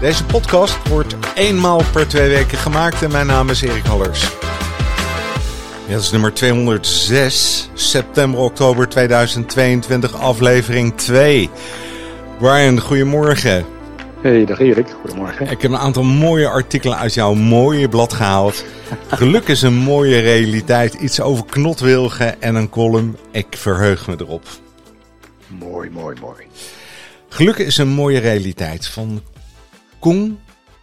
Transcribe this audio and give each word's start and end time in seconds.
Deze 0.00 0.24
podcast 0.24 0.88
wordt 0.88 1.16
eenmaal 1.34 1.82
per 1.92 2.08
twee 2.08 2.28
weken 2.28 2.58
gemaakt 2.58 3.02
en 3.02 3.10
mijn 3.10 3.26
naam 3.26 3.50
is 3.50 3.62
Erik 3.62 3.84
Hallers. 3.84 4.22
Ja, 5.86 5.92
dat 5.92 6.02
is 6.02 6.10
nummer 6.10 6.32
206, 6.32 7.68
september-oktober 7.74 8.88
2022, 8.88 10.14
aflevering 10.14 10.96
2. 10.96 11.50
Brian, 12.38 12.80
goedemorgen. 12.80 13.64
Hey, 14.20 14.44
dag 14.44 14.60
Erik. 14.60 14.94
Goedemorgen. 15.00 15.50
Ik 15.50 15.62
heb 15.62 15.70
een 15.70 15.78
aantal 15.78 16.02
mooie 16.02 16.48
artikelen 16.48 16.98
uit 16.98 17.14
jouw 17.14 17.34
mooie 17.34 17.88
blad 17.88 18.12
gehaald. 18.12 18.64
Geluk 19.08 19.48
is 19.48 19.62
een 19.62 19.76
mooie 19.76 20.18
realiteit. 20.18 20.94
Iets 20.94 21.20
over 21.20 21.44
knotwilgen 21.44 22.42
en 22.42 22.54
een 22.54 22.68
column. 22.68 23.16
Ik 23.30 23.46
verheug 23.50 24.06
me 24.06 24.14
erop. 24.18 24.42
Mooi, 25.46 25.90
mooi, 25.90 26.16
mooi. 26.20 26.46
Geluk 27.28 27.56
is 27.56 27.78
een 27.78 27.88
mooie 27.88 28.18
realiteit 28.18 28.86
van 28.86 29.22
Kung 29.98 30.38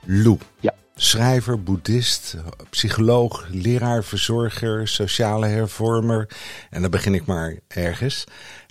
Lu. 0.06 0.38
Ja. 0.60 0.74
Schrijver, 0.96 1.64
boeddhist, 1.64 2.38
psycholoog, 2.70 3.48
leraar, 3.50 4.04
verzorger, 4.04 4.88
sociale 4.88 5.48
hervormer. 5.48 6.30
En 6.70 6.82
dan 6.82 6.92
begin 6.92 7.14
ik 7.14 7.26
maar 7.26 7.60
ergens. 7.68 8.24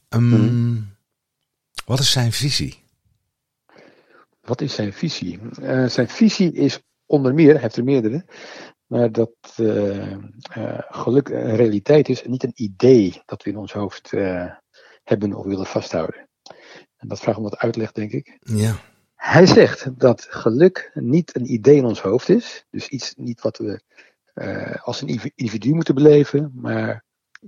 Um, 0.09 0.97
Wat 1.85 1.99
is 1.99 2.11
zijn 2.11 2.33
visie? 2.33 2.83
Wat 4.41 4.61
is 4.61 4.75
zijn 4.75 4.93
visie? 4.93 5.41
Uh, 5.61 5.87
zijn 5.89 6.09
visie 6.09 6.53
is 6.53 6.81
onder 7.07 7.35
meer, 7.35 7.53
hij 7.53 7.61
heeft 7.61 7.77
er 7.77 7.85
meerdere, 7.85 8.25
maar 8.87 9.13
dat 9.13 9.35
uh, 9.57 10.11
uh, 10.11 10.79
geluk 10.79 11.29
een 11.29 11.57
realiteit 11.57 12.09
is 12.09 12.23
en 12.23 12.31
niet 12.31 12.43
een 12.45 12.53
idee 12.55 13.23
dat 13.25 13.43
we 13.43 13.51
in 13.51 13.57
ons 13.57 13.73
hoofd 13.73 14.11
hebben 15.03 15.33
of 15.35 15.45
willen 15.45 15.67
vasthouden. 15.67 16.29
En 16.97 17.09
dat 17.09 17.21
vraagt 17.21 17.39
om 17.39 17.45
wat 17.45 17.59
uitleg, 17.59 17.93
denk 17.93 18.13
ik. 18.13 18.39
Ja. 18.41 18.77
Hij 19.23 19.47
zegt 19.47 19.99
dat 20.01 20.27
geluk 20.31 20.91
niet 20.95 21.37
een 21.37 21.53
idee 21.53 21.77
in 21.77 21.85
ons 21.85 22.01
hoofd 22.01 22.29
is, 22.29 22.65
dus 22.71 22.89
iets 22.89 23.15
niet 23.17 23.41
wat 23.41 23.59
we 23.59 23.81
als 24.83 25.01
een 25.01 25.09
individu 25.35 25.75
moeten 25.75 25.95
beleven, 25.95 26.53
maar 26.55 27.05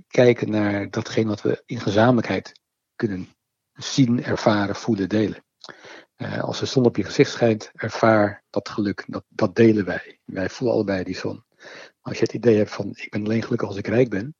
kijken 0.07 0.49
naar 0.49 0.89
datgene 0.89 1.27
wat 1.27 1.41
we 1.41 1.63
in 1.65 1.79
gezamenlijkheid 1.79 2.59
kunnen 2.95 3.27
zien, 3.73 4.23
ervaren, 4.23 4.75
voelen, 4.75 5.09
delen. 5.09 5.43
Uh, 6.17 6.43
als 6.43 6.59
de 6.59 6.65
zon 6.65 6.85
op 6.85 6.97
je 6.97 7.03
gezicht 7.03 7.31
schijnt, 7.31 7.71
ervaar 7.73 8.43
dat 8.49 8.69
geluk. 8.69 9.03
Dat, 9.07 9.23
dat 9.27 9.55
delen 9.55 9.85
wij. 9.85 10.19
Wij 10.25 10.49
voelen 10.49 10.75
allebei 10.75 11.03
die 11.03 11.17
zon. 11.17 11.43
Als 12.01 12.17
je 12.17 12.23
het 12.23 12.33
idee 12.33 12.57
hebt 12.57 12.71
van 12.71 12.89
ik 12.93 13.11
ben 13.11 13.25
alleen 13.25 13.43
gelukkig 13.43 13.67
als 13.67 13.77
ik 13.77 13.87
rijk 13.87 14.09
ben, 14.09 14.35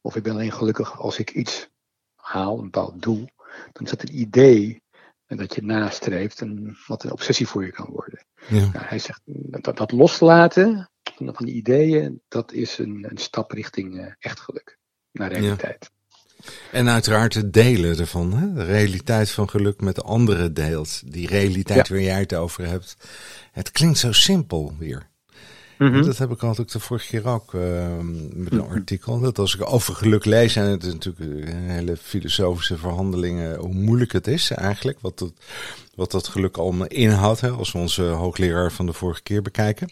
of 0.00 0.16
ik 0.16 0.22
ben 0.22 0.32
alleen 0.32 0.52
gelukkig 0.52 1.00
als 1.00 1.18
ik 1.18 1.30
iets 1.30 1.68
haal, 2.14 2.58
een 2.58 2.70
bepaald 2.70 3.02
doel, 3.02 3.28
dan 3.72 3.84
is 3.84 3.90
dat 3.90 4.02
een 4.02 4.18
idee 4.18 4.82
dat 5.36 5.54
je 5.54 5.62
nastreeft 5.62 6.40
en 6.40 6.76
wat 6.86 7.04
een 7.04 7.12
obsessie 7.12 7.46
voor 7.46 7.64
je 7.64 7.72
kan 7.72 7.88
worden. 7.90 8.24
Ja. 8.48 8.58
Nou, 8.58 8.84
hij 8.84 8.98
zegt 8.98 9.20
dat, 9.24 9.76
dat 9.76 9.92
loslaten 9.92 10.90
van 11.18 11.46
die 11.46 11.54
ideeën, 11.54 12.22
dat 12.28 12.52
is 12.52 12.78
een, 12.78 13.06
een 13.08 13.18
stap 13.18 13.50
richting 13.50 13.94
uh, 13.94 14.06
echt 14.18 14.40
geluk, 14.40 14.78
naar 15.12 15.32
realiteit. 15.32 15.90
Ja. 15.90 15.92
En 16.72 16.88
uiteraard 16.88 17.34
het 17.34 17.52
delen 17.52 17.98
ervan. 17.98 18.32
Hè? 18.32 18.52
De 18.52 18.64
realiteit 18.64 19.30
van 19.30 19.50
geluk 19.50 19.80
met 19.80 20.02
anderen 20.02 20.54
deelt. 20.54 21.12
Die 21.12 21.26
realiteit 21.26 21.88
ja. 21.88 21.94
waar 21.94 22.02
jij 22.02 22.20
het 22.20 22.34
over 22.34 22.66
hebt. 22.66 22.96
Het 23.52 23.70
klinkt 23.70 23.98
zo 23.98 24.12
simpel 24.12 24.74
weer. 24.78 25.08
Mhm. 25.78 25.88
Mm 25.88 25.94
-hmm. 25.94 26.06
Dat 26.06 26.18
heb 26.18 26.30
ik 26.30 26.42
altijd 26.42 26.72
de 26.72 26.80
vorige 26.80 27.06
keer 27.06 27.28
ook 27.28 27.52
uh, 27.52 27.98
met 28.34 28.52
een 28.52 28.68
artikel. 28.68 29.20
Dat 29.20 29.38
als 29.38 29.54
ik 29.54 29.72
over 29.72 29.94
geluk 29.94 30.24
lees, 30.24 30.56
en 30.56 30.64
het 30.64 30.84
is 30.84 30.92
natuurlijk 30.92 31.48
een 31.48 31.70
hele 31.70 31.96
filosofische 31.96 32.78
verhandelingen, 32.78 33.56
hoe 33.56 33.74
moeilijk 33.74 34.12
het 34.12 34.26
is 34.26 34.50
eigenlijk. 34.50 34.98
Wat 35.00 35.18
dat, 35.18 35.32
wat 35.94 36.10
dat 36.10 36.28
geluk 36.28 36.56
allemaal 36.56 36.86
inhoudt. 36.86 37.40
Hè, 37.40 37.50
als 37.50 37.72
we 37.72 37.78
onze 37.78 38.02
hoogleraar 38.02 38.72
van 38.72 38.86
de 38.86 38.92
vorige 38.92 39.22
keer 39.22 39.42
bekijken. 39.42 39.88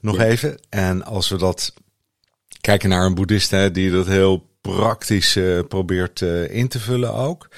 Nog 0.00 0.16
ja. 0.16 0.24
even. 0.24 0.58
En 0.68 1.04
als 1.04 1.28
we 1.28 1.36
dat 1.36 1.74
kijken 2.60 2.88
naar 2.88 3.06
een 3.06 3.14
boeddhist 3.14 3.50
hè, 3.50 3.70
die 3.70 3.90
dat 3.90 4.06
heel 4.06 4.48
praktisch 4.60 5.36
uh, 5.36 5.60
probeert 5.68 6.20
uh, 6.20 6.54
in 6.54 6.68
te 6.68 6.78
vullen 6.78 7.14
ook. 7.14 7.48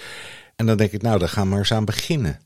En 0.57 0.67
dan 0.67 0.77
denk 0.77 0.93
ik, 0.93 1.03
nou, 1.03 1.19
daar 1.19 1.29
gaan 1.29 1.43
we 1.43 1.49
maar 1.49 1.59
eens 1.59 1.73
aan 1.73 1.85
beginnen. 1.85 2.41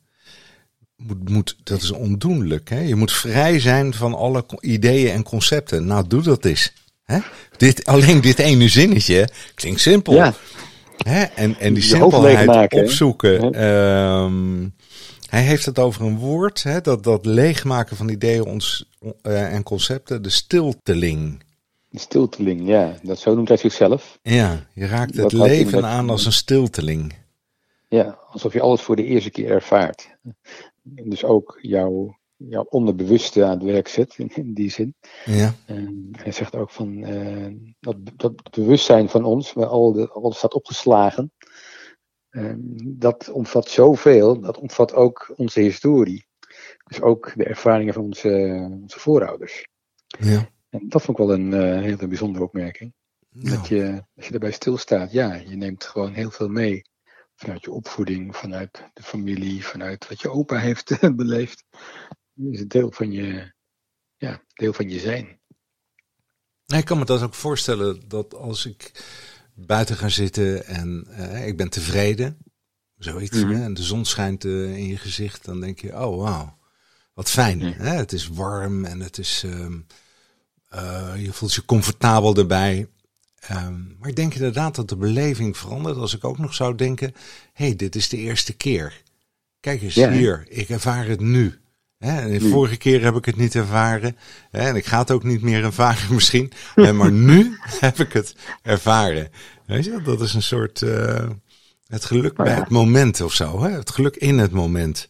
Moet, 0.96 1.28
moet, 1.28 1.56
dat 1.62 1.82
is 1.82 1.90
ondoenlijk. 1.90 2.68
Hè? 2.68 2.80
Je 2.80 2.94
moet 2.94 3.12
vrij 3.12 3.60
zijn 3.60 3.94
van 3.94 4.14
alle 4.14 4.44
ideeën 4.60 5.12
en 5.12 5.22
concepten. 5.22 5.86
Nou, 5.86 6.06
doe 6.06 6.22
dat 6.22 6.44
eens. 6.44 6.72
Hè? 7.04 7.18
Dit, 7.56 7.84
alleen 7.84 8.20
dit 8.20 8.38
ene 8.38 8.68
zinnetje 8.68 9.28
klinkt 9.54 9.80
simpel. 9.80 10.14
Ja. 10.14 10.34
Hè? 10.96 11.22
En, 11.22 11.58
en 11.58 11.74
die 11.74 11.82
Je 11.82 11.88
simpelheid 11.88 12.46
maken, 12.46 12.82
opzoeken. 12.82 13.64
Um, 13.64 14.74
hij 15.28 15.42
heeft 15.42 15.66
het 15.66 15.78
over 15.78 16.04
een 16.04 16.18
woord, 16.18 16.62
hè? 16.62 16.80
Dat, 16.80 17.04
dat 17.04 17.26
leegmaken 17.26 17.96
van 17.96 18.08
ideeën 18.08 18.44
ons, 18.44 18.90
uh, 19.22 19.52
en 19.54 19.62
concepten, 19.62 20.22
de 20.22 20.30
stilteling. 20.30 21.44
Een 21.90 21.98
stilteling, 22.00 22.68
ja. 22.68 22.98
Dat 23.02 23.18
zo 23.18 23.34
noemt 23.34 23.48
hij 23.48 23.56
zichzelf. 23.56 24.18
Ja, 24.22 24.66
je 24.72 24.86
raakt 24.86 25.16
het 25.16 25.30
Dat 25.30 25.32
leven 25.32 25.84
aan 25.84 26.10
als 26.10 26.26
een 26.26 26.32
stilteling. 26.32 27.14
Ja, 27.88 28.18
alsof 28.30 28.52
je 28.52 28.60
alles 28.60 28.80
voor 28.80 28.96
de 28.96 29.04
eerste 29.04 29.30
keer 29.30 29.50
ervaart. 29.50 30.08
Dus 30.88 31.24
ook 31.24 31.58
jouw, 31.60 32.19
jouw 32.36 32.64
onderbewuste 32.69 33.44
aan 33.44 33.50
het 33.50 33.62
werk 33.62 33.88
zet, 33.88 34.14
in, 34.19 34.28
in 34.34 34.54
die 34.54 34.70
zin. 34.70 34.94
Ja, 35.24 35.54
En 35.66 36.08
hij 36.12 36.32
zegt 36.32 36.56
ook 36.56 36.70
van 36.70 37.04
eh, 37.04 37.52
dat, 37.80 37.97
dat 38.16 38.50
bewustzijn 38.50 39.08
van 39.08 39.25
ons, 39.25 39.52
waar 39.52 39.66
al 39.66 39.92
de, 39.92 40.08
alles 40.08 40.36
staat 40.36 40.54
opgeslagen, 40.54 41.32
eh, 42.28 42.52
dat 42.84 43.30
omvat 43.30 43.69
zoveel, 43.69 44.41
dat 44.41 44.58
omvat 44.58 44.94
ook 44.94 45.32
onze 45.36 45.60
historie. 45.60 46.26
Dus 46.84 47.00
ook 47.00 47.32
de 47.36 47.44
ervaringen 47.44 47.94
van 47.94 48.02
onze, 48.02 48.28
onze 48.82 48.98
voorouders. 48.98 49.69
ja. 50.19 50.54
En 50.69 50.88
dat 50.88 51.02
vond 51.02 51.19
ik 51.19 51.26
wel 51.26 51.34
een 51.34 51.52
eh, 51.52 51.80
hele 51.82 52.08
bijzondere 52.08 52.44
opmerking. 52.44 52.92
Nou, 53.30 53.56
Dat 53.56 53.69
je, 53.69 54.04
als 54.16 54.25
je 54.25 54.30
daarbij 54.30 54.50
stilstaat, 54.50 55.12
ja, 55.12 55.34
je 55.34 55.56
neemt 55.56 55.84
gewoon 55.84 56.12
heel 56.12 56.30
veel 56.30 56.48
mee. 56.48 56.82
Vanuit 57.36 57.64
je 57.64 57.70
opvoeding, 57.70 58.36
vanuit 58.36 58.91
de 58.94 59.02
familie, 59.02 59.64
vanuit 59.64 60.08
wat 60.08 60.20
je 60.20 60.30
opa 60.30 60.58
heeft 60.58 60.98
beleefd. 61.16 61.64
Is 62.34 62.60
een 62.60 62.69
deel 62.69 62.91
van 62.92 63.12
je, 63.12 63.52
ja, 64.16 64.42
deel 64.54 64.72
van 64.72 64.88
je 64.88 64.98
zijn. 64.98 65.41
ik 66.66 66.84
kan 66.84 66.98
me 66.98 67.04
dat 67.04 67.22
ook 67.22 67.34
voorstellen 67.34 68.08
dat 68.08 68.34
als 68.34 68.66
ik 68.66 69.04
buiten 69.54 69.96
ga 69.96 70.08
zitten 70.08 70.66
en 70.66 71.06
eh, 71.10 71.46
ik 71.46 71.56
ben 71.56 71.69
tevreden, 71.69 72.38
zoiets, 72.98 73.41
hè, 73.41 73.62
en 73.62 73.75
de 73.75 73.82
zon 73.82 74.04
schijnt 74.04 74.44
eh, 74.44 74.76
in 74.76 74.86
je 74.86 74.96
gezicht, 74.96 75.44
dan 75.44 75.60
denk 75.60 75.80
je, 75.80 75.88
oh 75.92 76.22
wauw, 76.22 76.58
wat 77.14 77.30
fijn. 77.30 77.60
Hè? 77.60 77.94
Het 77.94 78.12
is 78.12 78.28
warm 78.28 78.84
en 78.84 79.00
het 79.00 79.19
is, 79.19 79.42
ehm, 79.44 79.80
eh, 80.69 81.12
je 81.16 81.32
voelt 81.32 81.54
je 81.54 81.64
comfortabel 81.64 82.36
erbij. 82.36 82.88
Ehm, 83.48 83.80
maar 83.98 84.08
ik 84.08 84.16
denk 84.16 84.34
inderdaad 84.34 84.74
dat 84.74 84.88
de 84.88 84.96
beleving 84.96 85.56
verandert 85.56 85.96
als 85.96 86.14
ik 86.16 86.24
ook 86.24 86.38
nog 86.38 86.54
zou 86.54 86.74
denken, 86.74 87.12
hé, 87.52 87.64
hey, 87.66 87.76
dit 87.76 87.94
is 87.96 88.08
de 88.08 88.16
eerste 88.16 88.52
keer. 88.52 89.02
Kijk 89.60 89.82
eens 89.82 89.94
Ja. 89.94 90.10
hier, 90.10 90.46
ik 90.48 90.68
ervaar 90.68 91.06
het 91.06 91.20
nu. 91.20 91.58
En 91.98 92.32
de 92.32 92.38
Nu. 92.44 92.50
vorige 92.50 92.76
keer 92.76 93.02
heb 93.02 93.14
ik 93.16 93.25
het 93.25 93.37
niet 93.37 93.54
ervaren. 93.54 94.16
En 94.50 94.76
ik 94.76 94.87
ga 94.87 94.98
het 94.98 95.10
ook 95.10 95.22
niet 95.25 95.43
meer 95.43 95.64
ervaren 95.64 96.14
misschien. 96.14 96.52
Maar 96.94 97.12
nu 97.12 97.56
heb 97.81 97.98
ik 97.98 98.12
het 98.12 98.34
ervaren. 98.62 99.28
Weet 99.66 99.84
je, 99.84 100.02
dat 100.04 100.20
is 100.20 100.34
een 100.34 100.42
soort 100.42 100.82
eh, 100.82 101.28
het 101.87 102.04
geluk 102.04 102.37
Maar 102.37 102.46
bij 102.46 102.54
ja. 102.54 102.60
het 102.60 102.70
moment 102.70 103.20
of 103.20 103.32
zo. 103.32 103.62
Hè? 103.62 103.70
Het 103.70 103.90
geluk 103.90 104.16
in 104.16 104.38
het 104.38 104.50
moment 104.52 105.08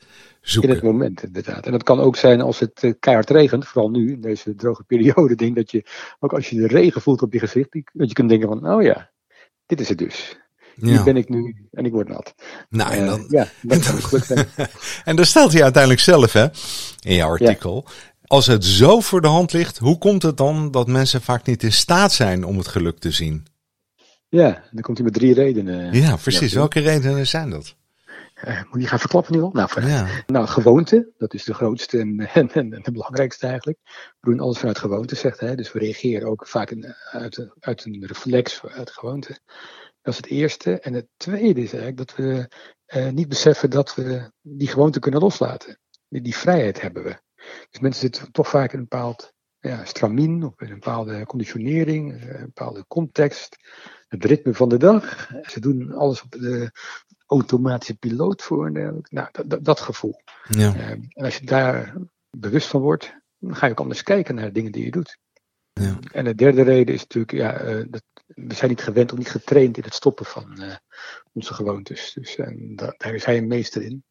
In 0.55 0.69
het 0.69 0.83
moment, 0.83 1.23
inderdaad. 1.23 1.67
En 1.67 1.73
dat 1.73 1.83
kan 1.83 2.01
ook 2.01 2.17
zijn 2.17 2.41
als 2.41 2.59
het 2.59 2.83
eh, 2.83 2.93
keihard 3.01 3.31
regent, 3.31 3.67
vooral 3.67 3.91
nu, 3.91 4.13
in 4.13 4.21
deze 4.21 4.55
droge 4.55 4.83
periode. 4.93 5.35
Denk 5.35 5.57
dat 5.57 5.71
je, 5.71 5.85
ook 6.21 6.33
als 6.33 6.51
je 6.51 6.57
de 6.57 6.67
regen 6.67 7.01
voelt 7.03 7.23
op 7.23 7.33
je 7.33 7.39
gezicht, 7.39 7.69
dat 7.93 8.09
je 8.09 8.15
kunt 8.15 8.29
denken 8.29 8.49
van, 8.49 8.73
oh 8.73 8.83
ja, 8.83 9.11
dit 9.67 9.81
is 9.81 9.89
het 9.89 9.99
dus. 9.99 10.37
Hier 10.75 10.93
Ja. 10.93 11.03
ben 11.05 11.17
ik 11.17 11.29
nu 11.29 11.57
en 11.73 11.85
ik 11.85 11.93
word 11.93 12.09
nat. 12.09 12.35
Nou, 12.69 12.93
en 12.93 13.01
Eh, 13.03 13.07
dan, 13.07 13.25
ja, 13.29 13.49
dat 13.63 13.85
kan 13.85 14.03
geluk 14.03 14.25
zijn. 14.25 14.47
En 15.05 15.17
daar 15.17 15.27
stelt 15.27 15.53
hij 15.53 15.63
uiteindelijk 15.63 16.03
zelf, 16.03 16.33
hè, 16.33 16.47
in 17.01 17.15
jouw 17.15 17.29
artikel. 17.31 17.87
Als 18.27 18.47
het 18.47 18.65
zo 18.65 19.01
voor 19.01 19.21
de 19.21 19.27
hand 19.29 19.53
ligt, 19.53 19.79
hoe 19.79 19.99
komt 19.99 20.23
het 20.23 20.37
dan 20.37 20.71
dat 20.71 20.87
mensen 20.87 21.23
vaak 21.23 21.47
niet 21.47 21.63
in 21.63 21.73
staat 21.73 22.13
zijn 22.13 22.45
om 22.45 22.59
het 22.59 22.69
geluk 22.69 22.99
te 22.99 23.11
zien? 23.11 23.47
Ja, 24.29 24.63
dan 24.71 24.83
komt 24.83 24.97
hij 24.97 25.07
met 25.07 25.15
drie 25.15 25.35
redenen. 25.35 25.95
Ja, 25.95 26.17
precies. 26.17 26.53
Ja. 26.53 26.59
Welke 26.59 26.81
redenen 26.81 27.27
zijn 27.27 27.51
dat? 27.51 27.77
Uh, 28.45 28.63
moet 28.71 28.83
je 28.83 28.89
gaan 28.89 28.99
verklappen 28.99 29.33
nu 29.33 29.41
al? 29.41 29.51
Nou, 29.53 29.87
Ja. 29.87 30.07
nou, 30.27 30.47
gewoonte, 30.47 31.13
dat 31.17 31.35
is 31.35 31.45
de 31.45 31.55
grootste 31.55 31.99
en, 31.99 32.19
en, 32.35 32.51
en 32.53 32.71
de 32.83 32.93
belangrijkste 32.93 33.47
eigenlijk. 33.47 33.79
We 34.21 34.31
doen 34.31 34.41
alles 34.41 34.59
vanuit 34.59 34.79
gewoonte, 34.79 35.15
zegt 35.17 35.41
hij. 35.41 35.57
Dus 35.57 35.73
we 35.73 35.79
reageren 35.79 36.29
ook 36.29 36.47
vaak 36.47 36.71
in, 36.71 36.95
uit, 37.11 37.49
uit 37.61 37.85
een 37.85 38.07
reflex, 38.07 38.65
uit 38.65 38.91
gewoonte. 38.91 39.39
Dat 40.03 40.13
is 40.13 40.17
het 40.17 40.27
eerste. 40.27 40.81
En 40.81 40.93
het 40.93 41.07
tweede 41.17 41.63
is 41.63 41.73
eigenlijk 41.73 41.97
dat 41.97 42.17
we 42.17 42.51
eh, 42.87 43.09
niet 43.09 43.29
beseffen 43.29 43.71
dat 43.71 43.95
we 43.95 44.31
die 44.41 44.69
gewoonte 44.69 44.99
kunnen 44.99 45.21
loslaten. 45.21 45.79
Die, 46.09 46.23
die 46.23 46.37
vrijheid 46.37 46.81
hebben 46.81 47.03
we. 47.05 47.21
Dus 47.71 47.81
mensen 47.81 48.01
zitten 48.01 48.33
toch 48.33 48.49
vaak 48.49 48.73
in 48.73 48.79
een 48.79 48.87
bepaald 48.89 49.33
ja, 49.59 49.85
stramien 49.85 50.45
of 50.45 50.61
in 50.61 50.69
een 50.69 50.75
bepaalde 50.79 51.27
conditionering, 51.27 52.13
een 52.23 52.45
bepaalde 52.45 52.85
context, 52.89 53.57
het 54.09 54.25
ritme 54.25 54.55
van 54.55 54.69
de 54.69 54.77
dag. 54.77 55.31
Ze 55.43 55.61
doen 55.61 55.93
alles 55.93 56.23
op 56.23 56.31
de 56.31 56.71
automatische 57.27 57.97
piloot 57.97 58.43
voor. 58.43 58.71
Nou, 58.71 59.03
dat, 59.33 59.51
dat, 59.51 59.65
dat 59.65 59.81
gevoel. 59.81 60.21
Ja. 60.49 60.75
Uh, 60.75 60.91
en 60.91 61.09
als 61.13 61.37
je 61.37 61.47
daar 61.47 61.95
bewust 62.31 62.69
van 62.69 62.81
wordt, 62.81 63.15
dan 63.39 63.57
ga 63.57 63.67
je 63.67 63.73
ook 63.73 63.81
anders 63.81 64.03
kijken 64.03 64.35
naar 64.35 64.45
de 64.45 64.53
dingen 64.53 64.73
die 64.73 64.85
je 64.85 64.91
doet. 64.91 65.19
Ja. 65.73 65.99
En 66.13 66.25
de 66.25 66.35
derde 66.35 66.63
reden 66.63 66.95
is 66.95 67.01
natuurlijk, 67.01 67.33
ja, 67.33 67.65
uh, 67.65 67.85
dat, 67.89 68.03
we 68.27 68.55
zijn 68.55 68.71
niet 68.71 68.83
gewend 68.83 69.13
of 69.13 69.19
niet 69.19 69.31
getraind 69.31 69.77
in 69.77 69.83
het 69.83 69.95
stoppen 69.95 70.27
van 70.27 70.63
uh, 70.63 70.75
onze 71.33 71.55
gewoontes. 71.55 72.13
Dus 72.13 72.37
en 72.37 72.77
dat, 72.77 72.95
daar 72.99 73.15
is 73.15 73.25
hij 73.25 73.37
een 73.37 73.47
meester 73.47 73.83
in. 73.83 74.05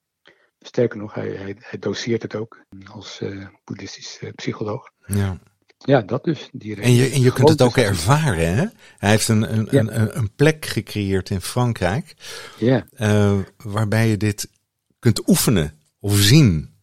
Sterker 0.60 0.98
nog, 0.98 1.14
hij, 1.14 1.30
hij, 1.30 1.56
hij 1.60 1.80
doseert 1.80 2.22
het 2.22 2.36
ook 2.36 2.66
als 2.92 3.22
uh, 3.22 3.48
boeddhistisch 3.64 4.22
psycholoog. 4.36 4.92
Ja. 5.06 5.40
Ja, 5.86 6.02
dat 6.02 6.24
dus. 6.24 6.50
Die 6.52 6.82
en 6.82 6.94
je, 6.94 7.10
en 7.10 7.22
je 7.22 7.34
kunt 7.34 7.50
het 7.50 7.62
ook 7.62 7.78
ervaren, 7.78 8.56
hè? 8.56 8.66
Hij 8.98 9.10
heeft 9.10 9.28
een, 9.28 9.54
een, 9.54 9.68
ja. 9.72 9.80
een, 9.80 10.18
een 10.18 10.32
plek 10.36 10.66
gecreëerd 10.66 11.30
in 11.30 11.42
Frankrijk. 11.42 12.14
Ja. 12.58 12.86
Uh, 12.98 13.40
waarbij 13.58 14.08
je 14.08 14.18
dit 14.18 14.50
kunt 15.00 15.28
oefenen 15.28 15.74
of 16.00 16.18
zien. 16.18 16.74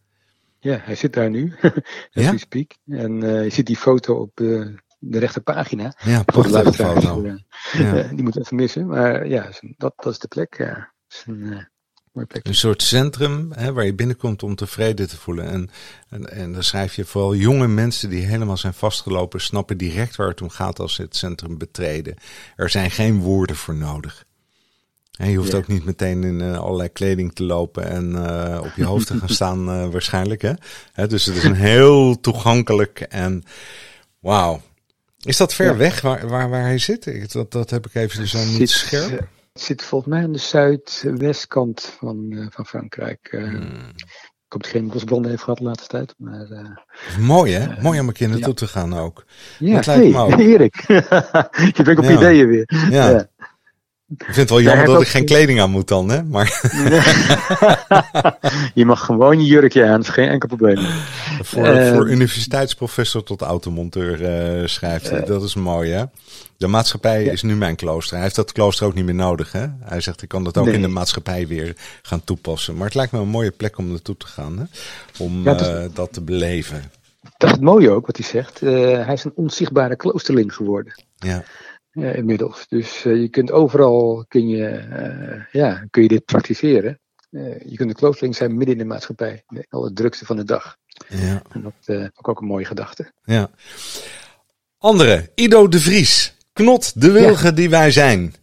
Ja, 0.59 0.79
hij 0.81 0.95
zit 0.95 1.13
daar 1.13 1.29
nu, 1.29 1.55
as 1.61 1.73
ja? 2.11 2.31
we 2.31 2.37
speak. 2.37 2.71
En 2.87 3.23
uh, 3.23 3.43
je 3.43 3.49
ziet 3.49 3.65
die 3.65 3.77
foto 3.77 4.15
op 4.15 4.39
uh, 4.39 4.67
de 4.99 5.19
rechterpagina. 5.19 5.95
Ja, 6.03 6.23
prachtige 6.23 6.73
foto. 6.73 7.37
Ja. 7.73 8.03
die 8.15 8.23
moet 8.23 8.37
even 8.37 8.55
missen. 8.55 8.87
Maar 8.87 9.27
ja, 9.27 9.49
dat, 9.77 9.93
dat 9.95 10.11
is 10.11 10.19
de 10.19 10.27
plek. 10.27 10.57
Ja. 10.57 10.93
Is 11.09 11.23
een, 11.27 11.67
Een 12.13 12.55
soort 12.55 12.81
centrum 12.81 13.51
hè, 13.55 13.73
waar 13.73 13.85
je 13.85 13.93
binnenkomt 13.93 14.43
om 14.43 14.55
tevreden 14.55 15.09
te 15.09 15.17
voelen. 15.17 15.49
En, 15.49 15.69
en, 16.09 16.31
en 16.31 16.53
dan 16.53 16.63
schrijf 16.63 16.95
je 16.95 17.05
vooral 17.05 17.35
jonge 17.35 17.67
mensen 17.67 18.09
die 18.09 18.21
helemaal 18.21 18.57
zijn 18.57 18.73
vastgelopen, 18.73 19.41
snappen 19.41 19.77
direct 19.77 20.15
waar 20.15 20.27
het 20.27 20.41
om 20.41 20.49
gaat 20.49 20.79
als 20.79 20.93
ze 20.93 21.01
het 21.01 21.15
centrum 21.15 21.57
betreden. 21.57 22.15
Er 22.55 22.69
zijn 22.69 22.91
geen 22.91 23.19
woorden 23.19 23.55
voor 23.55 23.75
nodig. 23.75 24.25
En 25.17 25.29
je 25.29 25.37
hoeft 25.37 25.53
ook 25.53 25.67
niet 25.67 25.85
meteen 25.85 26.23
in 26.23 26.39
uh, 26.39 26.57
allerlei 26.57 26.89
kleding 26.89 27.35
te 27.35 27.43
lopen 27.43 27.89
en 27.89 28.11
uh, 28.11 28.59
op 28.63 28.71
je 28.75 28.85
hoofd 28.85 29.07
te 29.07 29.17
gaan 29.17 29.29
staan 29.39 29.69
uh, 29.69 29.89
waarschijnlijk. 29.91 30.41
Hè? 30.41 30.53
Hè, 30.91 31.07
dus 31.07 31.25
het 31.25 31.35
is 31.35 31.43
een 31.43 31.55
heel 31.55 32.19
toegankelijk 32.19 32.99
en 32.99 33.43
wauw. 34.19 34.61
Is 35.19 35.37
dat 35.37 35.53
ver 35.53 35.65
ja. 35.65 35.75
weg 35.75 36.01
waar, 36.01 36.27
waar, 36.27 36.49
waar 36.49 36.61
hij 36.61 36.77
zit? 36.77 37.31
Dat, 37.33 37.51
dat 37.51 37.69
heb 37.69 37.85
ik 37.85 37.95
even 37.95 38.27
zo 38.27 38.45
niet 38.45 38.69
scherp. 38.69 39.27
Het 39.53 39.61
zit 39.61 39.83
volgens 39.83 40.13
mij 40.13 40.23
aan 40.23 40.31
de 40.31 40.37
zuidwestkant 40.37 41.81
van, 41.81 42.47
van 42.51 42.65
Frankrijk. 42.65 43.27
Hmm. 43.31 43.91
Ik 43.95 44.61
hoop 44.61 44.61
dat 44.61 44.81
geen 44.81 44.87
bosbranden 44.87 45.29
heeft 45.31 45.43
gehad 45.43 45.57
de 45.57 45.63
laatste 45.63 45.87
tijd. 45.87 46.13
Maar, 46.17 46.83
Mooi 47.19 47.53
hè? 47.53 47.81
Mooi 47.81 47.99
om 47.99 48.07
een 48.07 48.13
keer 48.13 48.29
naartoe 48.29 48.53
te 48.53 48.67
gaan 48.67 48.93
ook. 48.93 49.25
Ja, 49.59 49.75
dat 49.75 49.85
hey, 49.85 50.09
me 50.09 50.17
ook. 50.17 50.39
Erik. 50.53 50.75
je 51.77 51.81
bent 51.83 51.99
op 51.99 52.05
ideeën 52.05 52.47
weer. 52.47 52.89
ja. 52.89 53.27
Ik 54.07 54.23
vind 54.23 54.35
het 54.35 54.49
wel 54.49 54.61
jammer 54.61 54.85
dat 54.85 55.01
ik 55.01 55.07
geen 55.07 55.25
kleding 55.25 55.61
aan 55.61 55.69
moet 55.69 55.87
dan, 55.87 56.09
hè? 56.09 56.23
Maar... 56.23 56.61
je 58.73 58.85
mag 58.85 59.05
gewoon 59.05 59.39
je 59.39 59.45
jurkje 59.45 59.85
aan, 59.85 59.91
dat 59.91 60.01
is 60.01 60.09
geen 60.09 60.29
enkel 60.29 60.47
probleem. 60.47 60.77
voor, 61.41 61.67
uh, 61.67 61.93
voor 61.93 62.09
universiteitsprofessor 62.09 63.23
tot 63.23 63.41
automonteur 63.41 64.21
uh, 64.61 64.67
schrijft 64.67 65.09
hij. 65.09 65.19
Uh, 65.19 65.25
dat 65.25 65.43
is 65.43 65.55
mooi, 65.55 65.91
hè? 65.91 66.03
De 66.57 66.67
maatschappij 66.67 67.23
ja. 67.23 67.31
is 67.31 67.41
nu 67.41 67.55
mijn 67.55 67.75
klooster. 67.75 68.13
Hij 68.13 68.23
heeft 68.23 68.35
dat 68.35 68.51
klooster 68.51 68.87
ook 68.87 68.93
niet 68.93 69.05
meer 69.05 69.15
nodig, 69.15 69.51
hè? 69.51 69.65
Hij 69.79 70.01
zegt, 70.01 70.21
ik 70.21 70.29
kan 70.29 70.43
dat 70.43 70.57
ook 70.57 70.65
nee. 70.65 70.73
in 70.73 70.81
de 70.81 70.87
maatschappij 70.87 71.47
weer 71.47 71.75
gaan 72.01 72.23
toepassen. 72.23 72.75
Maar 72.75 72.85
het 72.85 72.95
lijkt 72.95 73.11
me 73.11 73.19
een 73.19 73.27
mooie 73.27 73.51
plek 73.51 73.77
om 73.77 73.87
naartoe 73.87 74.17
te 74.17 74.27
gaan, 74.27 74.57
hè? 74.57 74.63
Om 75.23 75.43
ja, 75.43 75.53
dat, 75.53 75.95
dat, 75.95 76.13
te 76.13 76.21
beleven. 76.21 76.91
Dat 77.21 77.49
is 77.49 77.51
het 77.51 77.61
mooie 77.61 77.89
ook, 77.89 78.05
wat 78.05 78.17
hij 78.17 78.25
zegt. 78.25 78.59
hij 79.05 79.13
is 79.13 79.23
een 79.23 79.33
onzichtbare 79.35 79.95
kloosterling 79.95 80.55
geworden. 80.55 81.03
Ja. 81.17 81.43
Uh, 81.93 82.15
inmiddels. 82.15 82.65
Dus 82.67 83.05
uh, 83.05 83.21
je 83.21 83.27
kunt 83.27 83.51
overal 83.51 84.25
kun 84.27 84.47
je, 84.47 84.85
uh, 84.89 85.43
ja, 85.51 85.85
kun 85.89 86.01
je 86.01 86.07
dit 86.07 86.25
praktiseren. 86.25 86.99
je 87.65 87.75
kunt 87.75 87.89
een 87.89 87.95
kloosterling 87.95 88.35
zijn 88.35 88.57
midden 88.57 88.75
in 88.75 88.81
de 88.81 88.85
maatschappij. 88.85 89.43
Al 89.69 89.83
het 89.83 89.95
drukste 89.95 90.25
van 90.25 90.35
de 90.35 90.43
dag. 90.43 90.77
Ja. 91.09 91.41
En 91.51 91.61
dat 91.61 91.97
is 91.97 92.09
ook 92.21 92.41
een 92.41 92.47
mooie 92.47 92.65
gedachte. 92.65 93.11
Ja. 93.23 93.49
Andere, 94.77 95.31
Ido 95.35 95.67
de 95.67 95.79
Vries. 95.79 96.35
Knot 96.53 97.01
de 97.01 97.11
wilgen 97.11 97.49
ja. 97.49 97.55
die 97.55 97.69
wij 97.69 97.91
zijn. 97.91 98.33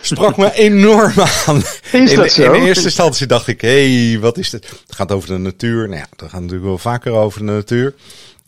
Sprak 0.00 0.36
me 0.36 0.52
enorm 0.68 1.20
aan. 1.46 1.56
Is 1.92 2.14
dat 2.14 2.24
in, 2.24 2.30
zo? 2.30 2.52
in 2.52 2.62
eerste 2.62 2.84
instantie 2.84 3.26
dacht 3.26 3.46
ik, 3.46 3.60
hé, 3.60 4.08
hey, 4.10 4.20
wat 4.20 4.38
is 4.38 4.50
dit? 4.50 4.70
Het 4.70 4.94
gaat 4.94 5.12
over 5.12 5.28
de 5.28 5.38
natuur. 5.38 5.88
Nou 5.88 6.00
ja, 6.00 6.06
dat 6.16 6.30
gaat 6.30 6.40
natuurlijk 6.40 6.68
wel 6.68 6.78
vaker 6.78 7.12
over 7.12 7.38
de 7.38 7.52
natuur. 7.52 7.94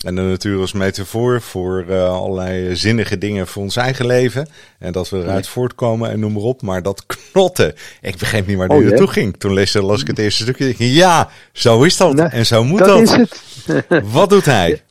En 0.03 0.15
de 0.15 0.21
natuur 0.21 0.61
als 0.61 0.73
metafoor 0.73 1.41
voor 1.41 1.85
uh, 1.89 2.09
allerlei 2.09 2.77
zinnige 2.77 3.19
dingen 3.19 3.47
voor 3.47 3.63
ons 3.63 3.77
eigen 3.77 4.07
leven. 4.07 4.49
En 4.79 4.93
dat 4.93 5.11
we 5.11 5.19
eruit 5.19 5.47
voortkomen 5.47 6.11
en 6.11 6.21
noem 6.21 6.33
maar 6.33 6.43
op. 6.43 6.63
Maar 6.63 6.83
dat 6.83 7.07
knotten, 7.07 7.75
ik 8.01 8.17
begreep 8.17 8.47
niet 8.47 8.57
waar 8.57 8.69
die 8.69 8.77
oh, 8.77 8.83
naartoe 8.83 9.05
yeah. 9.05 9.17
ging. 9.17 9.37
Toen 9.37 9.55
las, 9.55 9.75
las 9.75 10.01
ik 10.01 10.07
het 10.07 10.19
eerste 10.19 10.43
stukje. 10.43 10.67
Dacht 10.67 10.79
ja, 10.79 11.29
zo 11.53 11.83
is 11.83 11.97
dat. 11.97 12.15
Nee, 12.15 12.27
en 12.27 12.47
zo 12.47 12.65
moet 12.65 12.79
dat. 12.79 12.89
dat. 12.89 13.01
Is 13.01 13.13
het. 13.13 13.43
Wat 14.13 14.31
doet 14.31 14.45
hij? 14.45 14.83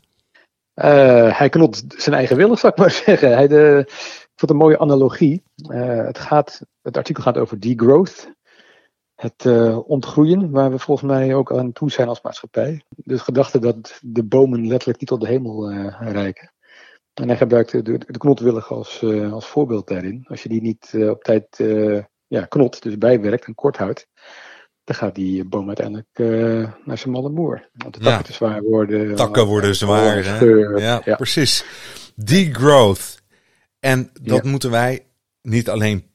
Uh, 0.76 1.38
hij 1.38 1.50
knot 1.50 1.84
zijn 1.98 2.16
eigen 2.16 2.36
willen, 2.36 2.58
zou 2.58 2.74
ik 2.74 2.80
maar 2.80 2.92
zeggen. 3.06 3.34
Hij 3.34 3.48
de, 3.48 3.84
ik 3.88 4.32
vond 4.36 4.52
een 4.52 4.58
mooie 4.58 4.80
analogie. 4.80 5.44
Uh, 5.56 6.06
het, 6.06 6.20
gaat, 6.20 6.62
het 6.82 6.98
artikel 6.98 7.24
gaat 7.24 7.38
over 7.38 7.60
degrowth 7.60 8.30
het 9.22 9.46
uh, 9.46 9.90
ontgroeien, 9.90 10.52
waar 10.52 10.72
we 10.72 10.80
volgens 10.80 11.12
mij 11.12 11.36
ook 11.36 11.54
aan 11.54 11.72
toe 11.72 11.92
zijn 11.92 12.08
als 12.08 12.22
maatschappij. 12.22 12.84
Dus 12.90 13.18
de 13.18 13.24
gedachte 13.24 13.60
dat 13.60 14.00
de 14.02 14.24
bomen 14.24 14.68
letterlijk 14.68 15.00
niet 15.00 15.10
tot 15.10 15.22
de 15.22 15.28
hemel 15.28 15.72
uh, 15.72 15.96
reiken. 16.00 16.54
En 17.14 17.28
hij 17.28 17.38
gebruikte 17.38 17.82
de, 17.82 17.98
de 17.98 18.18
knotwillig 18.18 18.72
als, 18.72 19.02
uh, 19.02 19.34
als 19.34 19.48
voorbeeld 19.48 19.88
daarin. 19.88 20.26
Als 20.28 20.44
je 20.44 20.50
die 20.50 20.62
niet 20.62 20.98
op 21.10 21.24
tijd 21.24 21.64
ja, 22.28 22.46
knot, 22.46 22.82
dus 22.82 22.98
bijwerkt 22.98 23.46
en 23.46 23.56
kort 23.56 23.78
houdt, 23.78 24.08
dan 24.84 24.96
gaat 24.96 25.16
die 25.16 25.46
boom 25.46 25.68
uiteindelijk 25.68 26.18
naar 26.86 26.98
zijn 26.98 27.14
malle 27.14 27.30
moer. 27.30 27.70
Want 27.74 27.94
de 27.94 28.00
takken 28.00 28.18
ja. 28.18 28.22
te 28.22 28.34
zwaar 28.34 28.62
worden. 28.62 29.16
Takken 29.16 29.46
worden 29.46 29.76
zwaar, 29.76 30.26
hè? 30.26 30.46
Ja, 30.46 31.02
ja, 31.06 31.16
precies. 31.16 31.66
Degrowth. 32.16 33.22
En 33.80 34.10
dat 34.22 34.44
ja. 34.44 34.50
moeten 34.50 34.72
wij 34.72 35.06
niet 35.42 35.70
alleen 35.70 36.11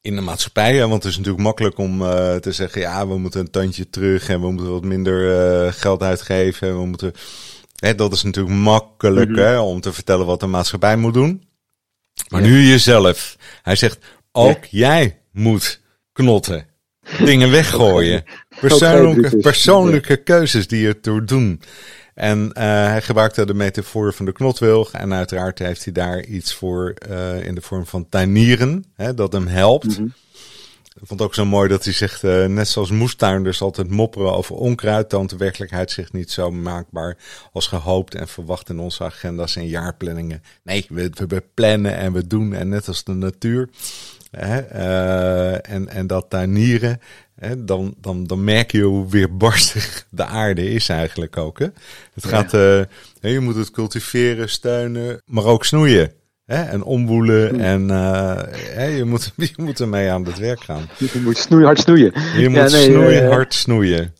in 0.00 0.14
de 0.14 0.20
maatschappij. 0.20 0.76
Hè, 0.76 0.88
want 0.88 1.02
het 1.02 1.12
is 1.12 1.18
natuurlijk 1.18 1.44
makkelijk 1.44 1.78
om 1.78 2.02
uh, 2.02 2.34
te 2.34 2.52
zeggen, 2.52 2.80
ja, 2.80 3.08
we 3.08 3.18
moeten 3.18 3.40
een 3.40 3.50
tandje 3.50 3.90
terug 3.90 4.28
en 4.28 4.40
we 4.40 4.50
moeten 4.50 4.72
wat 4.72 4.84
minder 4.84 5.20
uh, 5.64 5.72
geld 5.72 6.02
uitgeven. 6.02 6.68
En 6.68 6.78
we 6.78 6.86
moeten. 6.86 7.12
Hè, 7.74 7.94
dat 7.94 8.12
is 8.12 8.22
natuurlijk 8.22 8.54
makkelijk 8.54 9.28
mm 9.28 9.36
-hmm. 9.36 9.44
hè, 9.44 9.58
om 9.58 9.80
te 9.80 9.92
vertellen 9.92 10.26
wat 10.26 10.40
de 10.40 10.46
maatschappij 10.46 10.96
moet 10.96 11.14
doen. 11.14 11.44
Maar 12.28 12.42
ja. 12.42 12.48
nu 12.48 12.62
jezelf. 12.62 13.36
Hij 13.62 13.76
zegt, 13.76 13.98
ook 14.32 14.64
ja. 14.64 14.96
jij 14.96 15.20
moet 15.32 15.80
knotten. 16.12 16.66
Dingen 17.18 17.50
weggooien. 17.50 18.24
Persoonlijke, 18.60 19.36
persoonlijke 19.36 20.16
keuzes 20.16 20.68
die 20.68 20.80
je 20.80 21.00
toe 21.00 21.24
doen. 21.24 21.62
En 22.20 22.38
uh, 22.38 22.52
hij 22.62 23.02
gebruikte 23.02 23.46
de 23.46 23.54
metafoor 23.54 24.12
van 24.12 24.24
de 24.24 24.32
knotwilg. 24.32 24.92
En 24.92 25.14
uiteraard 25.14 25.58
heeft 25.58 25.84
hij 25.84 25.92
daar 25.92 26.24
iets 26.24 26.54
voor 26.54 26.94
uh, 27.10 27.44
in 27.46 27.54
de 27.54 27.60
vorm 27.60 27.86
van 27.86 28.08
tuinieren. 28.08 28.84
Hè, 28.94 29.14
dat 29.14 29.32
hem 29.32 29.46
helpt. 29.46 29.86
Mm 29.86 29.94
-hmm. 29.94 30.12
Ik 30.84 31.06
vond 31.06 31.20
het 31.20 31.22
ook 31.28 31.34
zo 31.34 31.44
mooi 31.44 31.68
dat 31.68 31.84
hij 31.84 31.92
zegt, 31.92 32.22
uh, 32.22 32.46
net 32.46 32.68
zoals 32.68 32.90
moestuinders 32.90 33.62
altijd 33.62 33.90
mopperen 33.90 34.32
over 34.32 34.54
onkruid, 34.54 35.08
toont 35.08 35.30
de 35.30 35.36
werkelijkheid 35.36 35.90
zich 35.90 36.12
niet 36.12 36.30
zo 36.30 36.50
maakbaar 36.50 37.16
als 37.52 37.66
gehoopt 37.66 38.14
en 38.14 38.28
verwacht 38.28 38.68
in 38.68 38.78
onze 38.78 39.04
agenda's 39.04 39.56
en 39.56 39.66
jaarplanningen. 39.66 40.42
Nee, 40.62 40.86
we, 40.88 41.10
we 41.28 41.42
plannen 41.54 41.96
en 41.96 42.12
we 42.12 42.26
doen 42.26 42.54
en 42.54 42.68
net 42.68 42.88
als 42.88 43.04
de 43.04 43.14
natuur. 43.14 43.68
Hè, 44.30 44.58
en, 45.56 45.88
en 45.88 46.06
dat 46.06 46.30
tuinieren, 46.30 47.00
hè, 47.40 47.64
dan, 47.64 47.94
dan, 48.00 48.26
dan 48.26 48.44
merk 48.44 48.72
je 48.72 48.82
hoe 48.82 49.08
weerbarstig 49.08 50.06
de 50.10 50.24
aarde 50.24 50.70
is 50.70 50.88
eigenlijk 50.88 51.36
ook. 51.36 51.58
Hè? 51.58 51.66
Het 52.14 52.26
gaat, 52.26 52.54
uh, 52.54 52.82
je 53.20 53.40
moet 53.40 53.54
het 53.54 53.70
cultiveren, 53.70 54.48
steunen, 54.48 55.22
maar 55.24 55.44
ook 55.44 55.64
snoeien. 55.64 56.12
Hè? 56.44 56.62
En 56.62 56.82
omwoelen 56.82 57.54
mm. 57.54 57.60
en 57.60 57.88
uh, 57.88 58.96
je, 58.96 59.04
moet, 59.04 59.32
je 59.56 59.62
moet 59.62 59.80
ermee 59.80 60.10
aan 60.10 60.24
het 60.24 60.38
werk 60.38 60.60
gaan. 60.60 60.88
Je 60.98 61.20
moet 61.24 61.36
snoeien, 61.36 61.66
hard 61.66 61.78
snoeien. 61.78 62.12
Je 62.36 62.48
moet 62.48 62.58
ja, 62.58 62.68
nee, 62.68 62.90
snoeien, 62.90 63.30
hard 63.30 63.54
snoeien. 63.54 64.14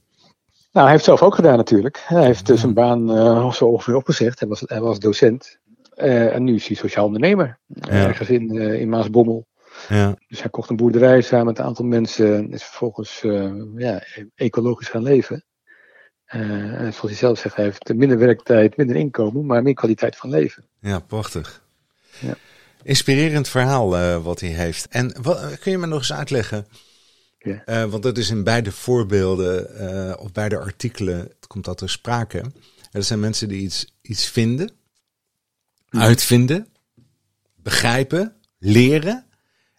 Nou, 0.73 0.87
hij 0.87 0.95
heeft 0.95 1.07
het 1.07 1.19
zelf 1.19 1.23
ook 1.23 1.35
gedaan 1.35 1.57
natuurlijk. 1.57 2.03
Hij 2.07 2.25
heeft 2.25 2.49
ja. 2.49 2.57
zijn 2.57 2.75
baan 2.75 3.11
uh, 3.11 3.53
zo 3.53 3.65
ongeveer 3.65 3.97
opgezegd. 3.97 4.41
Hij 4.41 4.49
was, 4.49 4.62
hij 4.67 4.81
was 4.81 4.99
docent. 4.99 5.59
Uh, 5.97 6.35
en 6.35 6.45
nu 6.45 6.55
is 6.55 6.67
hij 6.67 6.77
sociaal 6.77 7.05
ondernemer. 7.05 7.59
Ja. 7.67 8.07
Ergens 8.07 8.29
in, 8.29 8.55
uh, 8.55 8.81
in 8.81 8.89
Maasbommel. 8.89 9.47
Ja. 9.90 10.16
Dus 10.28 10.40
hij 10.40 10.50
kocht 10.50 10.70
een 10.70 10.76
boerderij 10.76 11.20
samen 11.20 11.47
met 11.47 11.59
een 11.59 11.64
aantal 11.64 11.85
mensen. 11.85 12.37
En 12.37 12.52
is 12.52 12.64
vervolgens 12.64 13.23
uh, 13.23 13.52
ja, 13.76 14.02
ecologisch 14.35 14.88
gaan 14.88 15.02
leven. 15.02 15.44
Uh, 16.35 16.40
en 16.80 16.92
zoals 16.92 17.11
hij 17.11 17.14
zelf 17.14 17.38
zegt, 17.38 17.56
hij 17.56 17.64
heeft 17.64 17.94
minder 17.94 18.18
werktijd, 18.18 18.76
minder 18.76 18.97
inkomen, 18.97 19.47
maar 19.47 19.62
meer 19.62 19.75
kwaliteit 19.75 20.16
van 20.16 20.30
leven. 20.30 20.64
Ja, 20.80 20.99
prachtig. 20.99 21.62
Ja. 22.18 22.35
Inspirerend 22.82 23.49
verhaal 23.49 23.99
uh, 23.99 24.25
wat 24.25 24.40
hij 24.40 24.49
heeft. 24.49 24.88
En 24.88 25.16
wat, 25.23 25.59
kun 25.59 25.70
je 25.70 25.78
me 25.78 25.87
nog 25.87 25.99
eens 25.99 26.12
uitleggen? 26.12 26.66
Ja. 27.38 27.88
Want 27.88 28.02
dat 28.02 28.18
is 28.18 28.30
in 28.30 28.44
beide 28.44 28.73
voorbeelden 28.73 30.18
of 30.18 30.32
beide 30.32 30.59
artikelen, 30.59 31.18
het 31.18 31.47
komt 31.47 31.64
dat 31.64 31.78
ter 31.78 31.90
sprake. 31.90 32.42
Er 32.92 33.02
zijn 33.02 33.20
mensen 33.20 33.49
die 33.49 33.61
iets, 33.62 33.94
iets 34.02 34.28
vinden, 34.28 34.70
Ja. 35.90 36.00
uitvinden, 36.00 36.68
begrijpen, 37.56 38.35
leren. 38.59 39.25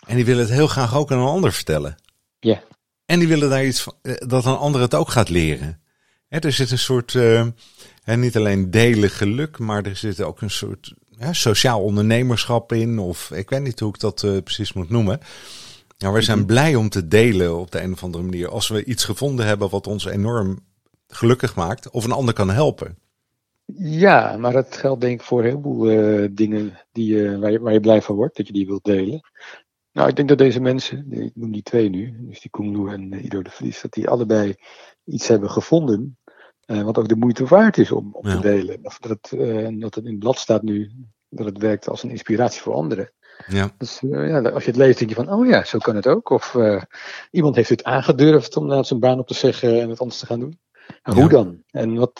En 0.08 0.15
die 0.15 0.25
willen 0.25 0.43
het 0.43 0.53
heel 0.53 0.67
graag 0.67 0.96
ook 0.96 1.12
aan 1.12 1.20
een 1.20 1.25
ander 1.25 1.53
vertellen. 1.53 1.96
Ja. 2.39 2.63
En 3.05 3.20
die 3.20 3.27
willen 3.27 3.50
daar 3.50 3.65
iets 3.65 3.81
van, 3.81 3.93
eh, 4.01 4.13
dat 4.27 4.46
een 4.46 4.58
ander 4.58 4.81
het 4.81 4.96
ook 4.96 5.10
gaat 5.10 5.29
leren. 5.29 5.81
Hè, 6.27 6.39
er 6.39 6.51
zit 6.51 6.72
een 6.72 6.77
soort, 6.79 7.13
uh, 7.13 7.48
hè, 8.03 8.17
niet 8.17 8.38
alleen 8.38 8.72
delen 8.72 9.10
geluk, 9.10 9.60
maar 9.60 9.86
er 9.86 9.96
zit 9.96 10.22
ook 10.22 10.41
een 10.41 10.50
soort 10.50 10.93
hè, 11.17 11.34
sociaal 11.34 11.81
ondernemerschap 11.81 12.72
in. 12.74 13.00
Of 13.00 13.31
ik 13.31 13.50
weet 13.50 13.62
niet 13.62 13.79
hoe 13.79 13.89
ik 13.89 14.00
dat 14.00 14.24
uh, 14.24 14.38
precies 14.43 14.74
moet 14.74 14.89
noemen. 14.89 15.20
Nou, 15.98 16.13
we 16.13 16.22
zijn 16.22 16.38
Mhm. 16.38 16.48
blij 16.48 16.75
om 16.75 16.89
te 16.89 17.08
delen 17.08 17.58
op 17.60 17.72
de 17.72 17.81
een 17.81 17.93
of 17.93 18.03
andere 18.03 18.24
manier. 18.24 18.50
Als 18.50 18.67
we 18.67 18.84
iets 18.84 19.05
gevonden 19.05 19.46
hebben 19.46 19.70
wat 19.70 19.88
ons 19.88 20.05
enorm 20.05 20.60
gelukkig 21.08 21.55
maakt. 21.55 21.89
Of 21.89 22.05
een 22.05 22.12
ander 22.12 22.34
kan 22.34 22.50
helpen. 22.50 22.98
Ja, 23.75 24.38
maar 24.38 24.51
dat 24.51 24.77
geldt 24.77 25.01
denk 25.01 25.20
ik 25.20 25.25
voor 25.25 25.43
heel 25.43 25.60
veel 25.62 25.91
uh, 25.91 26.27
dingen 26.31 26.79
die, 26.91 27.13
uh, 27.13 27.39
waar, 27.39 27.51
je, 27.51 27.60
waar 27.60 27.74
je 27.74 27.79
blij 27.79 28.01
van 28.01 28.15
wordt, 28.15 28.38
dat 28.38 28.48
je 28.48 28.53
die 28.53 28.65
wilt 28.65 28.84
delen. 28.84 29.22
Nou, 29.94 30.10
ik 30.10 30.16
denk 30.16 30.28
dat 30.30 30.38
deze 30.38 30.60
mensen, 30.60 31.12
ik 31.12 31.32
noem 31.36 31.52
die 31.52 31.64
twee 31.64 31.90
nu, 31.90 32.16
dus 32.20 32.42
die 32.42 32.50
Koen 32.52 32.72
Loe 32.72 32.92
en 32.92 33.14
uh, 33.14 33.24
Ido 33.24 33.42
de 33.42 33.50
Vries, 33.50 33.82
dat 33.82 33.92
die 33.92 34.10
allebei 34.10 34.56
iets 35.04 35.28
hebben 35.28 35.50
gevonden, 35.50 36.18
uh, 36.66 36.82
wat 36.82 36.98
ook 36.98 37.08
de 37.08 37.16
moeite 37.16 37.46
waard 37.46 37.78
is 37.78 37.92
om, 37.92 38.18
Ja. 38.22 38.36
te 38.36 38.42
delen. 38.42 38.80
Of 38.84 38.98
dat 39.00 39.12
het, 39.12 39.32
uh, 39.40 39.80
dat 39.82 39.96
het 39.96 40.04
in 40.06 40.10
het 40.12 40.20
blad 40.20 40.38
staat 40.38 40.62
nu, 40.62 40.92
dat 41.30 41.46
het 41.46 41.58
werkt 41.58 41.90
als 41.90 42.04
een 42.04 42.10
inspiratie 42.10 42.62
voor 42.62 42.74
anderen. 42.74 43.12
Ja, 43.48 43.70
Dus 43.78 44.02
uh, 44.02 44.28
ja, 44.30 44.42
als 44.42 44.64
je 44.64 44.70
het 44.70 44.80
leest, 44.80 44.98
denk 44.98 45.10
je 45.10 45.16
van, 45.16 45.32
oh 45.32 45.48
ja, 45.48 45.64
zo 45.64 45.78
kan 45.78 45.96
het 45.96 46.08
ook. 46.08 46.30
Of 46.30 46.58
iemand 47.32 47.56
heeft 47.56 47.70
het 47.70 47.84
aangedurfd 47.84 48.56
om 48.58 48.66
na 48.68 48.84
zijn 48.84 49.00
baan 49.00 49.20
op 49.20 49.28
te 49.28 49.34
zeggen 49.34 49.82
en 49.82 49.90
het 49.90 50.00
anders 50.00 50.20
te 50.20 50.26
gaan 50.26 50.40
doen. 50.40 50.60
Ja. 51.04 51.14
Hoe 51.14 51.30
dan? 51.30 51.64
En 51.72 51.96
wat, 51.96 52.20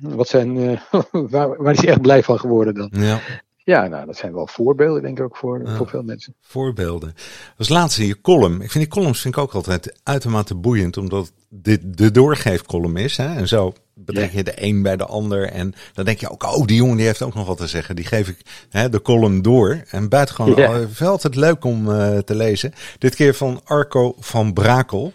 wat 0.00 0.28
zijn, 0.28 0.54
waar, 1.10 1.62
waar 1.62 1.72
is 1.72 1.80
hij 1.80 1.88
echt 1.88 2.00
blij 2.00 2.22
van 2.22 2.38
geworden 2.38 2.74
dan? 2.74 2.90
ja. 2.92 3.20
Ja, 3.66 3.86
nou, 3.86 4.06
dat 4.06 4.16
zijn 4.16 4.32
wel 4.32 4.46
voorbeelden, 4.46 5.02
denk 5.02 5.18
ik 5.18 5.24
ook 5.24 5.36
voor, 5.36 5.62
voor 5.76 5.88
veel 5.88 6.02
mensen. 6.02 6.34
voorbeelden. 6.40 7.14
Als 7.58 7.68
laatste 7.68 8.00
in 8.00 8.06
je 8.06 8.20
column. 8.20 8.54
Ik 8.60 8.70
vind 8.70 8.84
die 8.84 8.92
columns 8.92 9.20
vind 9.20 9.36
ik 9.36 9.40
ook 9.40 9.52
altijd 9.52 10.00
uitermate 10.02 10.54
boeiend, 10.54 10.96
omdat 10.96 11.32
dit 11.48 11.98
de 11.98 12.10
doorgeefcolumn 12.10 12.96
is. 12.96 13.16
Hè? 13.16 13.34
En 13.34 13.48
zo 13.48 13.72
betrek 13.94 14.30
je 14.30 14.44
de 14.44 14.52
een 14.62 14.82
bij 14.82 14.96
de 14.96 15.06
ander. 15.06 15.48
En 15.48 15.74
dan 15.92 16.04
denk 16.04 16.20
je 16.20 16.30
ook, 16.30 16.42
oh, 16.42 16.66
die 16.66 16.76
jongen 16.76 16.96
die 16.96 17.06
heeft 17.06 17.22
ook 17.22 17.34
nog 17.34 17.46
wat 17.46 17.56
te 17.56 17.66
zeggen. 17.66 17.96
Die 17.96 18.04
geef 18.04 18.28
ik 18.28 18.66
hè, 18.70 18.88
de 18.88 19.02
column 19.02 19.42
door. 19.42 19.82
En 19.90 20.08
buitengewoon 20.08 20.56
Ja. 20.56 20.76
ja. 20.76 20.86
wel 20.98 21.10
altijd 21.10 21.34
leuk 21.34 21.64
om 21.64 21.88
uh, 21.88 22.18
te 22.18 22.34
lezen. 22.34 22.72
Dit 22.98 23.14
keer 23.14 23.34
van 23.34 23.60
Arco 23.64 24.14
van 24.18 24.52
Brakel, 24.52 25.12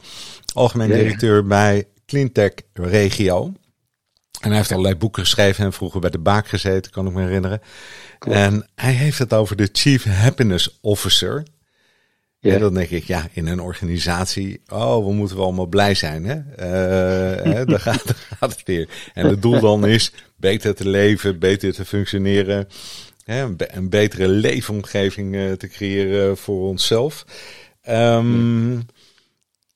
algemeen 0.53 0.89
ja. 0.89 0.95
directeur 0.95 1.45
bij 1.45 1.87
Cleantech 2.05 2.53
Regio. 2.73 3.51
En 4.41 4.47
hij 4.47 4.57
heeft 4.57 4.71
allerlei 4.71 4.95
boeken 4.95 5.23
geschreven 5.23 5.65
en 5.65 5.73
vroeger 5.73 5.99
bij 5.99 6.09
de 6.09 6.19
Baak 6.19 6.47
gezeten, 6.47 6.91
kan 6.91 7.07
ik 7.07 7.13
me 7.13 7.21
herinneren. 7.21 7.61
Klopt. 8.21 8.37
En 8.37 8.67
hij 8.75 8.93
heeft 8.93 9.19
het 9.19 9.33
over 9.33 9.55
de 9.55 9.69
Chief 9.71 10.03
Happiness 10.03 10.77
Officer. 10.81 11.43
Ja. 12.39 12.53
En 12.53 12.59
dan 12.59 12.73
denk 12.73 12.89
ik, 12.89 13.03
ja, 13.03 13.27
in 13.33 13.47
een 13.47 13.59
organisatie, 13.59 14.61
oh, 14.67 15.05
we 15.05 15.13
moeten 15.13 15.35
wel 15.35 15.45
allemaal 15.45 15.65
blij 15.65 15.93
zijn, 15.93 16.25
hè? 16.25 16.35
Uh, 16.35 17.53
hè 17.53 17.65
daar, 17.65 17.79
gaat, 17.89 18.07
daar 18.07 18.37
gaat 18.37 18.51
het 18.51 18.63
weer. 18.65 18.89
En 19.13 19.25
het 19.25 19.41
doel 19.41 19.59
dan 19.59 19.85
is 19.85 20.11
beter 20.35 20.75
te 20.75 20.89
leven, 20.89 21.39
beter 21.39 21.73
te 21.73 21.85
functioneren, 21.85 22.67
hè, 23.23 23.41
een, 23.41 23.55
be 23.55 23.75
een, 23.75 23.89
betere 23.89 24.27
leefomgeving 24.27 25.35
uh, 25.35 25.51
te 25.51 25.67
creëren 25.67 26.37
voor 26.37 26.67
onszelf. 26.67 27.25
Um, 27.89 28.80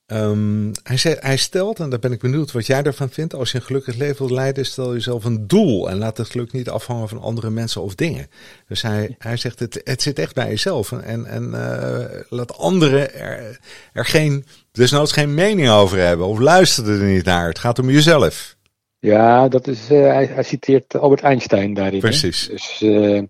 Um, 0.08 0.72
hij, 0.84 0.98
zei, 0.98 1.16
hij, 1.20 1.38
stelt, 1.38 1.80
en 1.80 1.90
daar 1.90 2.00
ben 2.00 2.12
ik 2.12 2.20
benieuwd 2.20 2.52
wat 2.52 2.66
jij 2.66 2.82
daarvan 2.82 3.10
vindt, 3.10 3.34
als 3.34 3.52
je 3.52 3.58
een 3.58 3.64
gelukkig 3.64 3.96
leven 3.96 4.18
wilt 4.18 4.32
leiden, 4.32 4.66
stel 4.66 4.94
jezelf 4.94 5.24
een 5.24 5.48
doel 5.48 5.90
en 5.90 5.98
laat 5.98 6.18
het 6.18 6.30
geluk 6.30 6.52
niet 6.52 6.70
afhangen 6.70 7.10
van 7.10 7.22
andere 7.22 7.50
mensen 7.50 7.82
of 7.82 7.96
dingen. 7.96 8.28
Dus 8.68 8.82
hij, 8.82 9.16
hij 9.18 9.38
zegt, 9.38 9.60
het, 9.60 9.82
het 9.84 10.02
zit 10.02 10.20
echt 10.20 10.34
bij 10.34 10.48
jezelf 10.48 10.92
en, 10.92 11.26
en 11.26 11.44
uh, 11.44 12.22
laat 12.30 12.58
anderen 12.58 13.14
er, 13.14 13.60
er 13.94 14.06
geen, 14.06 14.46
desnoods 14.72 15.12
geen 15.12 15.34
mening 15.34 15.70
over 15.70 15.98
hebben 15.98 16.28
of 16.28 16.40
luister 16.40 16.90
er 16.90 17.04
niet 17.04 17.26
naar. 17.26 17.48
Het 17.48 17.60
gaat 17.60 17.80
om 17.80 17.90
jezelf. 17.90 18.56
Ja, 19.00 19.48
dat 19.48 19.68
is, 19.68 19.92
uh, 19.92 20.08
hij, 20.08 20.26
hij, 20.26 20.44
citeert 20.44 20.96
Albert 20.96 21.22
Einstein 21.22 21.74
daarin. 21.74 22.00
Precies. 22.00 22.48
Hè? 22.48 22.54
Dus 22.54 22.82
uh, 22.82 23.24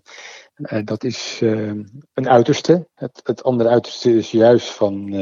dat 0.84 1.04
is 1.04 1.38
een 2.14 2.28
uiterste. 2.28 2.88
Het, 2.94 3.20
het, 3.22 3.42
andere 3.42 3.68
uiterste 3.68 4.16
is 4.16 4.30
juist 4.30 4.68
van 4.68 5.14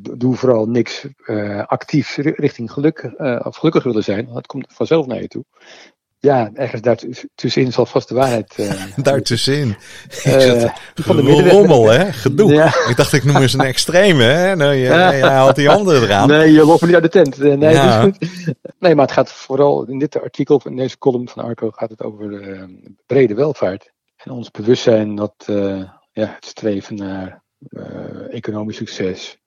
doe 0.00 0.36
vooral 0.36 0.66
niks 0.66 1.06
uh, 1.26 1.64
actief 1.66 2.16
richting 2.16 2.72
geluk 2.72 3.12
uh, 3.18 3.40
of 3.44 3.56
gelukkig 3.56 3.82
willen 3.82 4.04
zijn. 4.04 4.28
Dat 4.32 4.46
komt 4.46 4.66
vanzelf 4.68 5.06
naar 5.06 5.20
je 5.20 5.28
toe. 5.28 5.44
Ja, 6.18 6.50
ergens 6.54 6.82
daartussenin 6.82 7.72
zal 7.72 7.86
vast 7.86 8.08
de 8.08 8.14
waarheid. 8.14 8.56
daartussenin. 8.96 9.76
van 10.94 11.16
de 11.16 11.48
rommel, 11.48 11.90
hè? 11.90 12.12
Gedoe. 12.12 12.52
Ja. 12.52 12.66
Ik 12.66 12.96
dacht, 12.96 13.12
ik 13.12 13.24
noem 13.24 13.36
eens 13.36 13.52
een 13.52 13.60
extreme, 13.60 14.22
hè? 14.22 14.56
Nou, 14.56 14.86
haalt 14.86 15.56
die 15.56 15.70
andere 15.70 16.00
eraan. 16.00 16.28
Nee, 16.28 16.52
je 16.52 16.64
loopt 16.64 16.82
niet 16.82 16.94
uit 16.94 17.02
de 17.02 17.08
tent. 17.08 17.38
Nee, 17.38 17.72
ja. 17.72 18.02
goed. 18.02 18.18
Nee, 18.78 18.94
maar 18.94 19.04
het 19.04 19.14
gaat 19.14 19.32
vooral 19.32 19.84
in 19.84 19.98
dit 19.98 20.20
artikel, 20.20 20.60
in 20.64 20.76
deze 20.76 20.98
column 20.98 21.28
van 21.28 21.44
Arco, 21.44 21.70
gaat 21.70 21.90
het 21.90 22.02
over 22.02 22.68
brede 23.06 23.34
welvaart. 23.34 23.92
En 24.16 24.30
ons 24.30 24.50
bewustzijn 24.50 25.14
dat 25.14 25.34
ja, 26.12 26.34
het 26.34 26.44
streven 26.46 26.96
naar 26.96 27.42
economisch 28.30 28.76
succes 28.76 29.38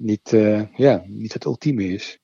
niet, 0.00 0.32
uh, 0.32 0.62
ja, 0.76 1.02
niet 1.06 1.32
het 1.32 1.44
ultieme 1.44 1.84
is. 1.84 2.18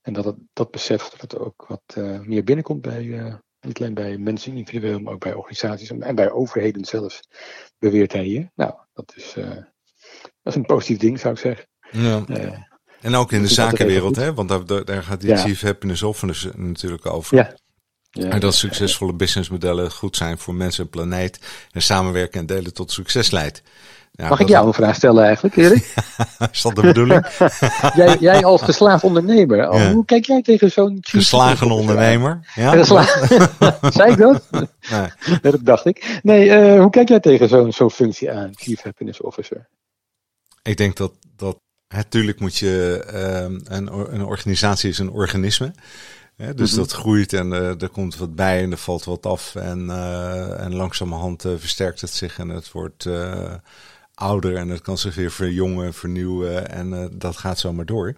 En 0.00 0.12
dat 0.12 0.24
het, 0.24 0.36
dat 0.52 0.70
besef 0.70 1.08
dat 1.08 1.20
het 1.20 1.38
ook 1.38 1.64
wat 1.68 1.94
uh, 1.98 2.20
meer 2.20 2.44
binnenkomt 2.44 2.80
bij, 2.80 3.04
uh, 3.04 3.34
niet 3.60 3.80
alleen 3.80 3.94
bij 3.94 4.18
mensen 4.18 4.56
individueel, 4.56 4.98
maar 4.98 5.12
ook 5.12 5.20
bij 5.20 5.34
organisaties 5.34 5.90
en, 5.90 6.14
bij 6.14 6.30
overheden 6.30 6.84
zelfs, 6.84 7.20
beweert 7.78 8.12
hij 8.12 8.24
hier. 8.24 8.50
Nou, 8.54 8.74
dat 8.92 9.12
is, 9.16 9.32
dat 9.34 10.52
is 10.52 10.54
een 10.54 10.66
positief 10.66 10.98
ding, 10.98 11.20
zou 11.20 11.34
ik 11.34 11.40
zeggen. 11.40 11.68
Ja. 11.90 12.24
en 13.00 13.14
ook 13.14 13.32
in 13.32 13.42
de 13.42 13.48
zakenwereld, 13.48 14.16
hè? 14.16 14.34
want 14.34 14.48
daar, 14.48 14.84
daar 14.84 15.02
gaat 15.02 15.20
die 15.20 15.30
ja. 15.30 15.36
Chief 15.36 15.60
Happiness 15.60 16.02
Officer 16.02 16.60
natuurlijk 16.60 17.06
over. 17.06 17.36
Ja. 17.36 17.56
Ja, 18.16 18.28
en 18.28 18.40
dat 18.40 18.54
succesvolle 18.54 19.12
businessmodellen 19.12 19.90
goed 19.90 20.16
zijn 20.16 20.38
voor 20.38 20.54
mensen 20.54 20.84
en 20.84 20.90
planeet. 20.90 21.38
En 21.70 21.82
samenwerken 21.82 22.40
en 22.40 22.46
delen 22.46 22.74
tot 22.74 22.92
succes 22.92 23.30
leidt. 23.30 23.62
Ja, 24.10 24.28
Mag 24.28 24.40
ik 24.40 24.48
jou 24.48 24.66
een 24.66 24.72
vraag 24.72 24.94
stellen 24.94 25.24
eigenlijk, 25.24 25.56
Erik? 25.56 25.94
is 26.52 26.62
dat 26.62 26.74
de 26.74 26.80
bedoeling? 26.80 27.26
jij, 27.94 28.16
jij 28.20 28.44
als 28.44 28.62
geslaagd 28.62 29.04
ondernemer, 29.04 29.56
ja. 29.56 29.92
hoe 29.92 30.04
kijk 30.04 30.24
jij 30.24 30.42
tegen 30.42 30.70
zo'n... 30.70 30.98
Geslagen 31.00 31.70
ondernemer? 31.70 32.52
Ja. 32.54 32.70
Geslagen. 32.78 33.48
Zei 33.92 34.12
ik 34.12 34.18
dat? 34.18 34.42
Nee. 34.50 35.40
dat 35.40 35.64
dacht 35.64 35.86
ik. 35.86 36.20
Nee, 36.22 36.46
uh, 36.46 36.80
hoe 36.80 36.90
kijk 36.90 37.08
jij 37.08 37.20
tegen 37.20 37.48
zo'n 37.48 37.72
zo'n 37.72 37.90
functie 37.90 38.30
aan, 38.30 38.50
Chief 38.54 38.82
Happiness 38.82 39.20
Officer? 39.20 39.68
Ik 40.62 40.76
denk 40.76 40.96
dat, 40.96 41.12
dat 41.36 41.58
natuurlijk 41.88 42.40
moet 42.40 42.56
je, 42.56 43.04
uh, 43.14 43.76
een, 43.76 44.14
een 44.14 44.24
organisatie 44.24 44.90
is 44.90 44.98
een 44.98 45.10
organisme. 45.10 45.72
Dus 46.36 46.54
mm 46.54 46.66
-hmm. 46.66 46.76
dat 46.76 46.92
groeit 46.92 47.32
en 47.32 47.52
uh, 47.52 47.82
er 47.82 47.88
komt 47.88 48.16
wat 48.16 48.34
bij 48.34 48.62
en 48.62 48.70
er 48.70 48.76
valt 48.76 49.04
wat 49.04 49.26
af. 49.26 49.54
En, 49.54 49.86
uh, 49.86 50.60
en 50.60 50.74
langzamerhand 50.74 51.44
uh, 51.44 51.52
versterkt 51.58 52.00
het 52.00 52.10
zich 52.10 52.38
en 52.38 52.48
het 52.48 52.72
wordt 52.72 53.08
ouder 54.14 54.56
en 54.56 54.68
het 54.68 54.80
kan 54.80 54.98
zich 54.98 55.14
weer 55.14 55.30
verjongen, 55.30 55.94
vernieuwen 55.94 56.70
en 56.70 57.10
dat 57.18 57.36
gaat 57.36 57.58
zomaar 57.58 57.86
door. 57.86 58.14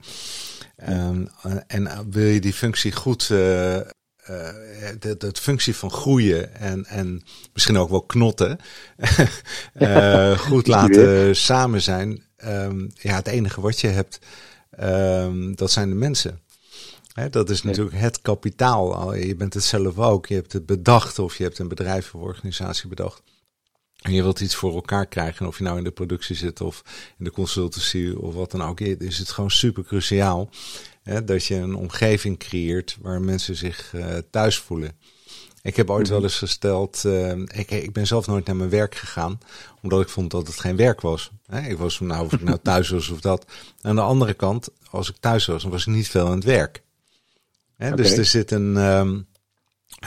Um, 0.88 1.28
en 1.66 2.10
wil 2.10 2.26
je 2.26 2.40
die 2.40 2.52
functie 2.52 2.92
goed, 2.92 3.28
de, 3.28 3.86
de, 4.98 5.32
functie 5.32 5.76
van 5.76 5.90
groeien 5.90 6.54
en, 6.54 6.84
en 6.84 7.22
misschien 7.52 7.76
ook 7.76 7.90
wel 7.90 8.02
knotten, 8.02 8.58
goed 10.48 10.66
laten 10.66 11.36
samen 11.36 11.82
zijn. 11.82 12.24
Um, 12.44 12.90
ja, 12.94 13.14
het 13.14 13.26
enige 13.26 13.60
wat 13.60 13.80
je 13.80 13.88
hebt, 13.88 14.18
um, 14.80 15.54
dat 15.54 15.70
zijn 15.70 15.88
de 15.88 15.94
mensen. 15.94 16.40
He, 17.16 17.30
dat 17.30 17.50
is 17.50 17.62
natuurlijk 17.62 17.96
het 17.96 18.22
kapitaal. 18.22 19.14
Je 19.14 19.36
bent 19.36 19.54
het 19.54 19.64
zelf 19.64 19.98
ook. 19.98 20.26
Je 20.26 20.34
hebt 20.34 20.52
het 20.52 20.66
bedacht 20.66 21.18
of 21.18 21.36
je 21.36 21.42
hebt 21.42 21.58
een 21.58 21.68
bedrijf 21.68 22.14
of 22.14 22.20
organisatie 22.20 22.88
bedacht. 22.88 23.22
En 24.02 24.12
je 24.12 24.22
wilt 24.22 24.40
iets 24.40 24.54
voor 24.54 24.74
elkaar 24.74 25.06
krijgen, 25.06 25.46
of 25.46 25.58
je 25.58 25.64
nou 25.64 25.78
in 25.78 25.84
de 25.84 25.90
productie 25.90 26.36
zit 26.36 26.60
of 26.60 26.82
in 27.18 27.24
de 27.24 27.30
consultancy 27.30 28.14
of 28.18 28.34
wat 28.34 28.50
dan 28.50 28.62
ook, 28.62 28.80
is 28.80 29.18
het 29.18 29.30
gewoon 29.30 29.50
super 29.50 29.84
cruciaal 29.84 30.50
dat 31.24 31.44
je 31.44 31.54
een 31.54 31.74
omgeving 31.74 32.38
creëert 32.38 32.96
waar 33.00 33.20
mensen 33.20 33.56
zich 33.56 33.92
uh, 33.94 34.16
thuis 34.30 34.58
voelen. 34.58 34.92
Ik 35.62 35.76
heb 35.76 35.90
ooit 35.90 36.08
wel 36.08 36.22
eens 36.22 36.38
gesteld, 36.38 37.02
uh, 37.06 37.32
ik, 37.32 37.70
ik 37.70 37.92
ben 37.92 38.06
zelf 38.06 38.26
nooit 38.26 38.46
naar 38.46 38.56
mijn 38.56 38.70
werk 38.70 38.94
gegaan, 38.94 39.38
omdat 39.82 40.00
ik 40.00 40.08
vond 40.08 40.30
dat 40.30 40.46
het 40.46 40.60
geen 40.60 40.76
werk 40.76 41.00
was. 41.00 41.30
Ik 41.68 41.78
was 41.78 42.00
nou, 42.00 42.24
of 42.24 42.32
ik 42.32 42.42
nou 42.42 42.58
thuis 42.62 42.88
was 42.88 43.08
of 43.08 43.20
dat. 43.20 43.46
Aan 43.80 43.94
de 43.94 44.00
andere 44.02 44.34
kant, 44.34 44.68
als 44.90 45.08
ik 45.08 45.16
thuis 45.20 45.46
was, 45.46 45.62
dan 45.62 45.70
was 45.70 45.86
ik 45.86 45.94
niet 45.94 46.08
veel 46.08 46.26
aan 46.26 46.34
het 46.34 46.44
werk. 46.44 46.84
Dus 47.76 48.16
er 48.16 48.24
zit 48.24 48.50
een, 48.50 48.76
um, 48.76 49.26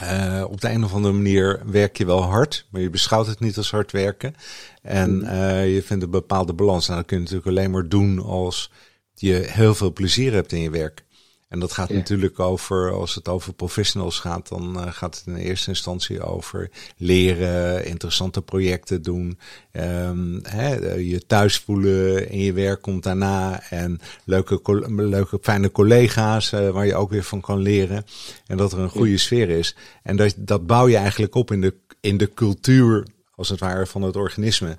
uh, 0.03 0.45
op 0.49 0.61
de 0.61 0.69
een 0.69 0.83
of 0.83 0.93
andere 0.93 1.13
manier 1.13 1.61
werk 1.65 1.97
je 1.97 2.05
wel 2.05 2.21
hard, 2.21 2.67
maar 2.71 2.81
je 2.81 2.89
beschouwt 2.89 3.27
het 3.27 3.39
niet 3.39 3.57
als 3.57 3.71
hard 3.71 3.91
werken. 3.91 4.35
En 4.81 5.21
uh, 5.23 5.73
je 5.73 5.83
vindt 5.83 6.03
een 6.03 6.09
bepaalde 6.09 6.53
balans. 6.53 6.87
Nou, 6.87 6.99
dat 6.99 7.07
kun 7.07 7.17
je 7.17 7.23
natuurlijk 7.23 7.49
alleen 7.49 7.71
maar 7.71 7.87
doen 7.87 8.19
als 8.19 8.71
je 9.13 9.33
heel 9.33 9.75
veel 9.75 9.93
plezier 9.93 10.33
hebt 10.33 10.51
in 10.51 10.61
je 10.61 10.69
werk. 10.69 11.05
En 11.49 11.59
dat 11.59 11.71
gaat 11.71 11.89
natuurlijk 11.89 12.39
over, 12.39 12.91
als 12.91 13.15
het 13.15 13.27
over 13.27 13.53
professionals 13.53 14.19
gaat, 14.19 14.49
dan 14.49 14.77
uh, 14.77 14.91
gaat 14.91 15.17
het 15.17 15.27
in 15.27 15.35
eerste 15.35 15.69
instantie 15.69 16.21
over 16.21 16.69
leren, 16.97 17.85
interessante 17.85 18.41
projecten 18.41 19.01
doen, 19.01 19.39
um, 19.71 20.39
hè, 20.43 20.95
je 20.95 21.25
thuis 21.25 21.59
voelen 21.59 22.29
in 22.29 22.39
je 22.39 22.53
werk 22.53 22.81
komt 22.81 23.03
daarna 23.03 23.61
en 23.69 23.99
leuke, 24.25 24.61
leuke 24.87 25.39
fijne 25.41 25.71
collega's 25.71 26.51
uh, 26.51 26.69
waar 26.69 26.85
je 26.85 26.95
ook 26.95 27.09
weer 27.09 27.23
van 27.23 27.41
kan 27.41 27.59
leren. 27.59 28.05
En 28.45 28.57
dat 28.57 28.71
er 28.71 28.79
een 28.79 28.89
goede 28.89 29.17
sfeer 29.17 29.49
is. 29.49 29.75
En 30.03 30.15
dat, 30.15 30.33
dat 30.37 30.67
bouw 30.67 30.87
je 30.87 30.97
eigenlijk 30.97 31.35
op 31.35 31.51
in 31.51 31.61
de, 31.61 31.75
in 31.99 32.17
de 32.17 32.33
cultuur, 32.33 33.07
als 33.35 33.49
het 33.49 33.59
ware, 33.59 33.85
van 33.85 34.01
het 34.01 34.15
organisme. 34.15 34.77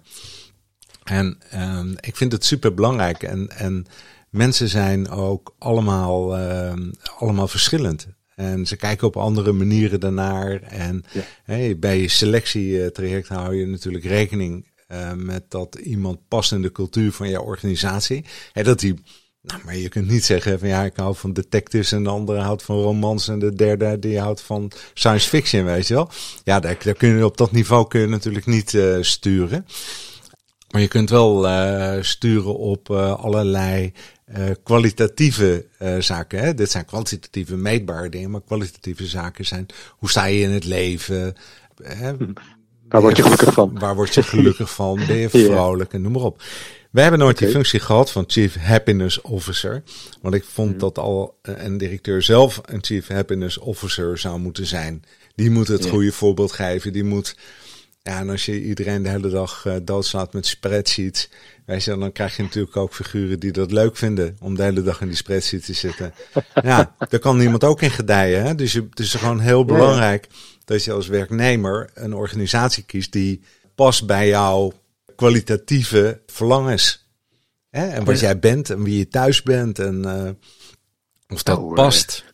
En 1.05 1.39
um, 1.55 1.95
ik 2.00 2.17
vind 2.17 2.33
het 2.33 2.45
super 2.45 2.75
belangrijk 2.75 3.23
en, 3.23 3.49
en 3.49 3.87
mensen 4.30 4.68
zijn 4.68 5.10
ook 5.10 5.54
allemaal, 5.58 6.38
uh, 6.38 6.72
allemaal 7.18 7.49
verschillend. 7.49 8.06
En 8.34 8.66
ze 8.66 8.76
kijken 8.76 9.06
op 9.06 9.16
andere 9.16 9.52
manieren 9.52 10.00
daarnaar. 10.00 10.62
En 10.62 11.04
ja. 11.12 11.22
hey, 11.44 11.78
bij 11.78 12.00
je 12.00 12.08
selectietraject 12.08 13.28
hou 13.28 13.54
je 13.54 13.66
natuurlijk 13.66 14.04
rekening 14.04 14.68
uh, 14.88 15.12
met 15.12 15.44
dat 15.49 15.75
iemand 15.75 16.18
past 16.28 16.52
in 16.52 16.62
de 16.62 16.72
cultuur 16.72 17.12
van 17.12 17.28
je 17.28 17.40
organisatie. 17.40 18.25
Dat 18.52 18.80
die. 18.80 18.94
Nou, 19.42 19.60
maar 19.64 19.76
je 19.76 19.88
kunt 19.88 20.08
niet 20.08 20.25
zeggen 20.25 20.58
van 20.58 20.68
ja, 20.68 20.84
ik 20.84 20.96
hou 20.96 21.14
van 21.16 21.32
detectives 21.32 21.92
en 21.92 22.02
de 22.02 22.10
andere 22.10 22.40
houdt 22.40 22.62
van 22.62 22.76
romans 22.76 23.28
en 23.28 23.38
de 23.38 23.52
derde 23.52 23.99
die 23.99 24.20
houdt 24.20 24.40
van 24.40 24.72
science 24.94 25.28
fiction, 25.28 25.64
weet 25.64 25.87
je 25.87 25.94
wel. 25.94 26.10
Ja, 26.44 26.60
daar, 26.60 26.76
daar 26.84 26.94
kun 26.94 27.16
je 27.16 27.25
op 27.25 27.37
dat 27.37 27.52
niveau 27.52 27.88
kun 27.88 28.00
je 28.00 28.06
natuurlijk 28.06 28.46
niet 28.46 28.72
uh, 28.72 28.96
sturen. 29.00 29.66
Maar 30.71 30.81
je 30.81 30.89
kunt 30.89 31.11
wel 31.11 31.49
uh, 31.49 31.93
sturen 32.00 32.57
op 32.57 32.89
uh, 32.91 33.15
allerlei 33.15 33.93
uh, 34.39 34.45
kwalitatieve 34.62 35.67
zaken. 35.99 36.39
Hè? 36.39 36.55
Dit 36.55 36.71
zijn 36.71 36.85
kwantitatieve 36.85 37.57
meetbare 37.57 38.09
dingen, 38.09 38.31
maar 38.31 38.43
kwalitatieve 38.43 39.07
zaken 39.07 39.47
zijn 39.47 39.67
hoe 39.89 40.11
sta 40.11 40.25
je 40.25 40.41
in 40.41 40.50
het 40.50 40.65
leven? 40.65 41.35
Hè? 41.83 42.12
Waar 42.89 43.00
word 43.00 43.17
je 43.17 43.23
gelukkig 43.23 43.53
van? 43.53 43.79
Waar 43.79 43.95
word 43.95 44.15
je 44.15 44.23
gelukkig 44.23 44.71
van? 44.71 45.00
Ben 45.07 45.17
je 45.17 45.29
vrolijk 45.50 45.93
en 45.93 46.03
noem 46.03 46.12
maar 46.12 46.23
op. 46.23 46.43
We 46.91 47.00
hebben 47.00 47.21
nooit 47.21 47.35
okay. 47.35 47.47
die 47.47 47.57
functie 47.57 47.81
gehad 47.81 48.11
van 48.11 48.25
Chief 48.27 48.57
Happiness 48.57 49.21
Officer. 49.21 49.83
Want 50.21 50.35
ik 50.35 50.45
vond 50.45 50.73
mm. 50.73 50.79
dat 50.79 50.99
al 50.99 51.39
een 51.43 51.79
directeur 51.79 52.23
zelf 52.23 52.61
een 52.65 52.85
Chief 52.85 53.09
Happiness 53.09 53.59
Officer 53.59 54.19
zou 54.19 54.39
moeten 54.39 54.67
zijn. 54.67 55.05
Die 55.35 55.50
moet 55.50 55.69
het 55.69 55.87
goede 55.87 56.12
voorbeeld 56.12 56.53
geven. 56.53 56.93
Die 56.93 57.05
moet 57.05 57.37
ja, 58.02 58.19
en 58.19 58.30
als 58.30 58.45
je 58.45 58.62
iedereen 58.62 59.02
de 59.02 59.09
hele 59.09 59.28
dag 59.28 59.64
uh, 59.64 59.76
doodslaat 59.83 60.33
met 60.33 60.47
spreadsheets, 60.47 61.28
weet 61.66 61.85
je, 61.85 61.99
dan 61.99 62.12
krijg 62.12 62.37
je 62.37 62.42
natuurlijk 62.42 62.76
ook 62.76 62.95
figuren 62.95 63.40
die 63.40 63.52
dat 63.52 63.73
leuk 63.73 63.97
vinden 63.97 64.37
om 64.40 64.54
de 64.54 64.62
hele 64.62 64.83
dag 64.83 65.00
in 65.00 65.07
die 65.07 65.16
spreadsheet 65.16 65.64
te 65.64 65.73
zitten. 65.73 66.14
ja, 66.62 66.95
daar 67.09 67.21
kan 67.21 67.37
niemand 67.37 67.64
ook 67.64 67.83
in 67.83 67.90
gedijen. 67.90 68.45
Hè? 68.45 68.54
Dus 68.54 68.73
je, 68.73 68.87
het 68.90 68.99
is 68.99 69.14
gewoon 69.14 69.40
heel 69.40 69.64
belangrijk 69.64 70.26
dat 70.64 70.85
je 70.85 70.92
als 70.92 71.07
werknemer 71.07 71.90
een 71.95 72.14
organisatie 72.14 72.83
kiest 72.83 73.12
die 73.12 73.42
past 73.75 74.07
bij 74.07 74.28
jouw 74.28 74.73
kwalitatieve 75.16 76.23
verlangens. 76.26 77.09
Hè? 77.71 77.87
En 77.87 78.04
wat 78.04 78.21
jij 78.21 78.38
bent 78.38 78.71
en 78.71 78.83
wie 78.83 78.99
je 78.99 79.09
thuis 79.09 79.42
bent 79.42 79.78
en 79.78 80.02
uh, 80.07 80.30
of 81.28 81.42
dat 81.42 81.59
oh, 81.59 81.75
past. 81.75 82.25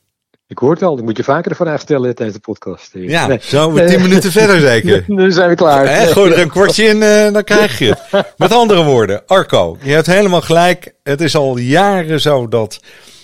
Ik 0.48 0.58
hoor 0.58 0.70
het 0.70 0.82
al, 0.82 0.98
ik 0.98 1.04
moet 1.04 1.16
je 1.16 1.24
vaker 1.24 1.50
de 1.50 1.56
vraag 1.56 1.80
stellen 1.80 2.14
tijdens 2.14 2.38
de 2.38 2.42
podcast. 2.42 2.90
Ja, 2.92 3.26
nee. 3.26 3.38
zo 3.40 3.72
we 3.72 3.84
tien 3.84 4.02
minuten 4.02 4.32
verder 4.32 4.60
zeker. 4.60 5.04
Nu 5.16 5.32
zijn 5.32 5.48
we 5.48 5.54
klaar. 5.54 5.86
Gooi 5.86 6.32
er 6.32 6.38
een 6.38 6.48
kwartje 6.48 6.84
in, 6.84 6.96
uh, 6.96 7.32
dan 7.32 7.44
krijg 7.44 7.78
je 7.78 7.96
het. 8.10 8.26
Met 8.36 8.52
andere 8.52 8.84
woorden, 8.84 9.22
Arco, 9.26 9.78
je 9.82 9.92
hebt 9.92 10.06
helemaal 10.06 10.40
gelijk. 10.40 10.94
Het 11.02 11.20
is 11.20 11.36
al 11.36 11.56
jaren 11.56 12.20
zo 12.20 12.48
dat, 12.48 12.80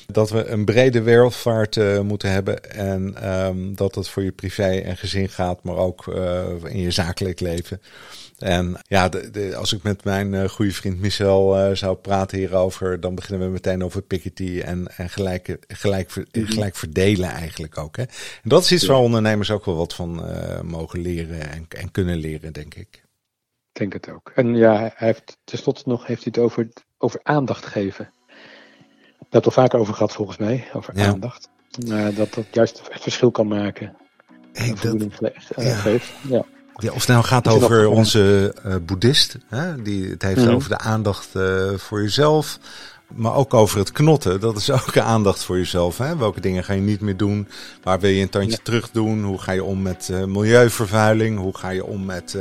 dat 0.07 0.31
we 0.31 0.47
een 0.47 0.65
brede 0.65 1.03
wereldvaart 1.03 1.77
uh, 1.77 2.01
moeten 2.01 2.31
hebben. 2.31 2.75
En 2.75 3.31
um, 3.31 3.77
dat 3.77 3.95
het 3.95 4.09
voor 4.09 4.23
je 4.23 4.33
privé 4.33 4.71
en 4.71 4.97
gezin 4.97 5.29
gaat, 5.29 5.63
maar 5.63 5.77
ook 5.77 6.07
uh, 6.07 6.41
in 6.65 6.81
je 6.81 6.91
zakelijk 6.91 7.41
leven. 7.41 7.81
En 8.43 8.77
ja, 8.83 9.09
de, 9.09 9.31
de, 9.31 9.57
als 9.57 9.73
ik 9.73 9.83
met 9.83 10.05
mijn 10.05 10.33
uh, 10.33 10.49
goede 10.49 10.73
vriend 10.73 11.01
Michel 11.01 11.59
uh, 11.59 11.75
zou 11.77 11.97
praten 11.97 12.39
hierover, 12.39 13.01
dan 13.01 13.15
beginnen 13.15 13.47
we 13.47 13.53
meteen 13.53 13.85
over 13.85 14.03
Piketty 14.03 14.61
en, 14.61 14.97
en 14.97 15.09
gelijk, 15.09 15.57
gelijk, 15.69 16.11
Mhm. 16.33 16.53
gelijk 16.53 16.77
verdelen 16.77 17.29
eigenlijk 17.29 17.79
ook. 17.79 17.97
Hè? 17.97 18.03
En 18.03 18.49
dat 18.49 18.63
is 18.65 18.73
iets 18.73 18.87
waar 18.87 18.97
ondernemers 18.97 19.51
ook 19.51 19.65
wel 19.65 19.77
wat 19.77 19.95
van 19.95 20.31
uh, 20.31 20.61
mogen 20.61 21.01
leren 21.01 21.51
en, 21.51 21.67
en 21.69 21.91
kunnen 21.91 22.17
leren, 22.17 22.53
denk 22.53 22.75
ik. 22.75 23.05
Ik 23.73 23.79
denk 23.79 23.93
het 23.93 24.09
ook. 24.09 24.33
En 24.35 24.55
ja, 24.57 24.77
hij 24.79 24.93
heeft 24.95 25.39
tenslotte 25.45 25.83
nog 25.85 26.07
heeft 26.07 26.25
hij 26.25 26.33
het 26.35 26.45
over, 26.45 26.69
over 26.99 27.21
aandacht 27.23 27.67
geven. 27.67 28.05
Daar 28.05 28.37
hebben 29.19 29.27
het 29.29 29.45
al 29.45 29.63
vaker 29.63 29.79
over 29.79 29.95
gehad 29.95 30.13
volgens 30.13 30.39
mij, 30.39 30.69
over 30.73 30.97
ja. 30.97 31.07
aandacht. 31.07 31.49
dat 32.17 32.35
dat 32.35 32.47
juist 32.51 32.81
het 32.89 33.03
verschil 33.03 33.31
kan 33.31 33.49
maken. 33.49 33.97
Hey, 34.53 34.75
dat, 34.81 34.97
geeft. 35.57 36.13
Ja. 36.29 36.45
Ja, 36.77 36.91
of 36.91 36.99
het 36.99 37.09
nou 37.09 37.25
gaat 37.25 37.49
over 37.49 37.89
onze 37.89 38.55
uh, 38.67 38.75
boeddhist, 38.87 39.37
hè, 39.49 39.83
die 39.83 40.11
het 40.11 40.23
heeft 40.23 40.39
mm-hmm. 40.39 40.55
over 40.55 40.69
de 40.69 40.79
aandacht 40.79 41.29
uh, 41.37 41.71
voor 41.77 42.03
jezelf, 42.03 42.59
maar 43.15 43.35
ook 43.35 43.55
over 43.55 43.79
het 43.79 43.93
knotten. 43.93 44.41
Dat 44.41 44.57
is 44.57 44.71
ook 44.71 44.99
aandacht 45.15 45.45
voor 45.45 45.57
jezelf. 45.57 45.99
Hè? 45.99 46.17
Welke 46.17 46.41
dingen 46.41 46.65
ga 46.65 46.73
je 46.73 46.81
niet 46.81 47.01
meer 47.01 47.17
doen? 47.17 47.49
Waar 47.83 48.01
wil 48.01 48.11
je 48.11 48.23
een 48.23 48.29
tandje 48.29 48.51
ja. 48.51 48.63
terug 48.63 48.91
doen? 48.91 49.25
Hoe 49.25 49.39
ga 49.39 49.53
je 49.53 49.65
om 49.65 49.83
met 49.83 50.09
uh, 50.11 50.25
milieuvervuiling? 50.25 51.39
Hoe 51.39 51.57
ga 51.57 51.69
je 51.69 51.85
om 51.85 52.05
met 52.05 52.37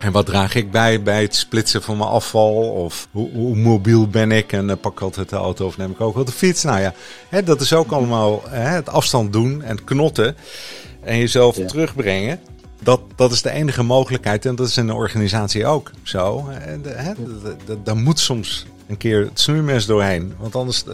en 0.00 0.12
wat 0.12 0.26
draag 0.26 0.54
ik 0.54 0.70
bij 0.70 1.02
bij 1.02 1.22
het 1.22 1.34
splitsen 1.34 1.82
van 1.82 1.96
mijn 1.96 2.10
afval? 2.10 2.54
Of 2.54 3.08
hoe, 3.10 3.30
hoe 3.30 3.56
mobiel 3.56 4.08
ben 4.08 4.32
ik? 4.32 4.52
En 4.52 4.80
pak 4.80 4.92
ik 4.92 5.00
altijd 5.00 5.28
de 5.28 5.36
auto 5.36 5.66
of 5.66 5.76
neem 5.76 5.90
ik 5.90 6.00
ook 6.00 6.14
wel 6.14 6.24
de 6.24 6.32
fiets? 6.32 6.62
Nou 6.62 6.80
ja, 6.80 6.94
hè, 7.28 7.42
dat 7.42 7.60
is 7.60 7.72
ook 7.72 7.90
allemaal 7.90 8.42
hè, 8.48 8.68
het 8.68 8.88
afstand 8.88 9.32
doen 9.32 9.62
en 9.62 9.84
knotten 9.84 10.36
en 11.02 11.18
jezelf 11.18 11.56
ja. 11.56 11.66
terugbrengen. 11.66 12.40
Dat, 12.82 13.00
dat 13.16 13.32
is 13.32 13.42
de 13.42 13.50
enige 13.50 13.82
mogelijkheid 13.82 14.46
en 14.46 14.54
dat 14.54 14.66
is 14.66 14.76
in 14.76 14.88
een 14.88 14.94
organisatie 14.94 15.66
ook 15.66 15.90
zo. 16.02 16.48
Daar 17.84 17.96
moet 17.96 18.18
soms 18.18 18.66
een 18.88 18.96
keer 18.96 19.20
het 19.20 19.40
snoeimes 19.40 19.86
doorheen. 19.86 20.34
Want 20.38 20.56
anders, 20.56 20.84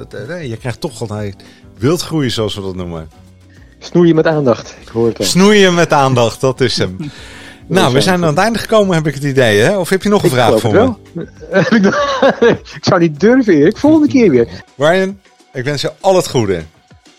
je 0.42 0.57
krijgt 0.61 0.81
toch 0.81 1.01
altijd 1.01 1.37
wildgroei 1.79 2.31
zoals 2.31 2.55
we 2.55 2.61
dat 2.61 2.75
noemen. 2.75 3.09
Snoeien 3.79 4.14
met 4.14 4.27
aandacht, 4.27 4.77
ik 4.81 4.88
hoor 4.88 5.07
het 5.07 5.18
al. 5.18 5.25
Snoeien 5.25 5.75
met 5.75 5.92
aandacht, 5.92 6.40
dat 6.40 6.61
is 6.61 6.79
hem. 6.79 6.96
Nou, 7.68 7.92
we 7.92 8.01
zijn 8.01 8.22
aan 8.22 8.29
het 8.29 8.38
einde 8.38 8.59
gekomen, 8.59 8.94
heb 8.94 9.07
ik 9.07 9.14
het 9.14 9.22
idee, 9.22 9.61
hè? 9.61 9.77
Of 9.77 9.88
heb 9.88 10.03
je 10.03 10.09
nog 10.09 10.22
een 10.22 10.29
ik 10.29 10.35
vraag 10.35 10.61
voor 10.61 10.72
me? 10.72 10.92
ik 12.77 12.85
zou 12.85 13.01
niet 13.01 13.20
durven, 13.20 13.55
Erik. 13.55 13.77
Volgende 13.77 14.09
keer 14.09 14.31
weer. 14.31 14.49
Brian, 14.75 15.20
ik 15.53 15.64
wens 15.64 15.81
je 15.81 15.92
al 16.01 16.16
het 16.16 16.29
goede. 16.29 16.62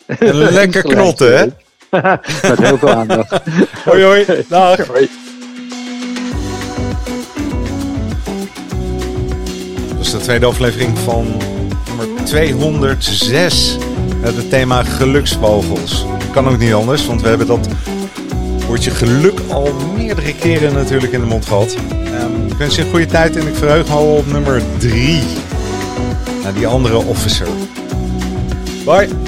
En 0.06 0.36
lekker 0.36 0.82
knotten, 0.82 1.38
hè? 1.38 1.48
Met 2.50 2.60
heel 2.60 2.78
veel 2.78 2.90
aandacht. 2.90 3.42
hoi, 3.86 4.04
hoi. 4.04 4.26
Dag. 4.48 4.88
Hoi. 4.88 5.10
Dat 9.88 10.06
is 10.06 10.12
de 10.12 10.18
tweede 10.18 10.46
aflevering 10.46 10.98
van 10.98 11.26
nummer 11.88 12.26
206. 12.26 13.78
Het 14.22 14.50
thema 14.50 14.84
geluksvogels. 14.84 16.06
Kan 16.32 16.48
ook 16.48 16.58
niet 16.58 16.74
anders, 16.74 17.06
want 17.06 17.22
we 17.22 17.28
hebben 17.28 17.48
dat 17.48 17.68
woordje 18.68 18.92
geluk 18.92 19.40
al 19.50 19.74
meerdere 19.96 20.36
keren 20.36 20.74
natuurlijk 20.74 21.14
in 21.14 21.20
de 21.20 21.26
mond 21.26 21.46
gehad. 21.46 21.76
Um, 21.92 22.48
ik 22.48 22.58
wens 22.58 22.76
je 22.76 22.82
een 22.82 22.90
goede 22.90 23.06
tijd 23.06 23.36
en 23.36 23.48
ik 23.48 23.56
verheug 23.56 23.88
me 23.88 23.94
al 23.94 24.16
op 24.16 24.32
nummer 24.32 24.62
3. 24.78 25.22
Naar 26.44 26.54
die 26.54 26.68
andere 26.68 26.98
officer. 26.98 27.48
Bye. 28.86 29.27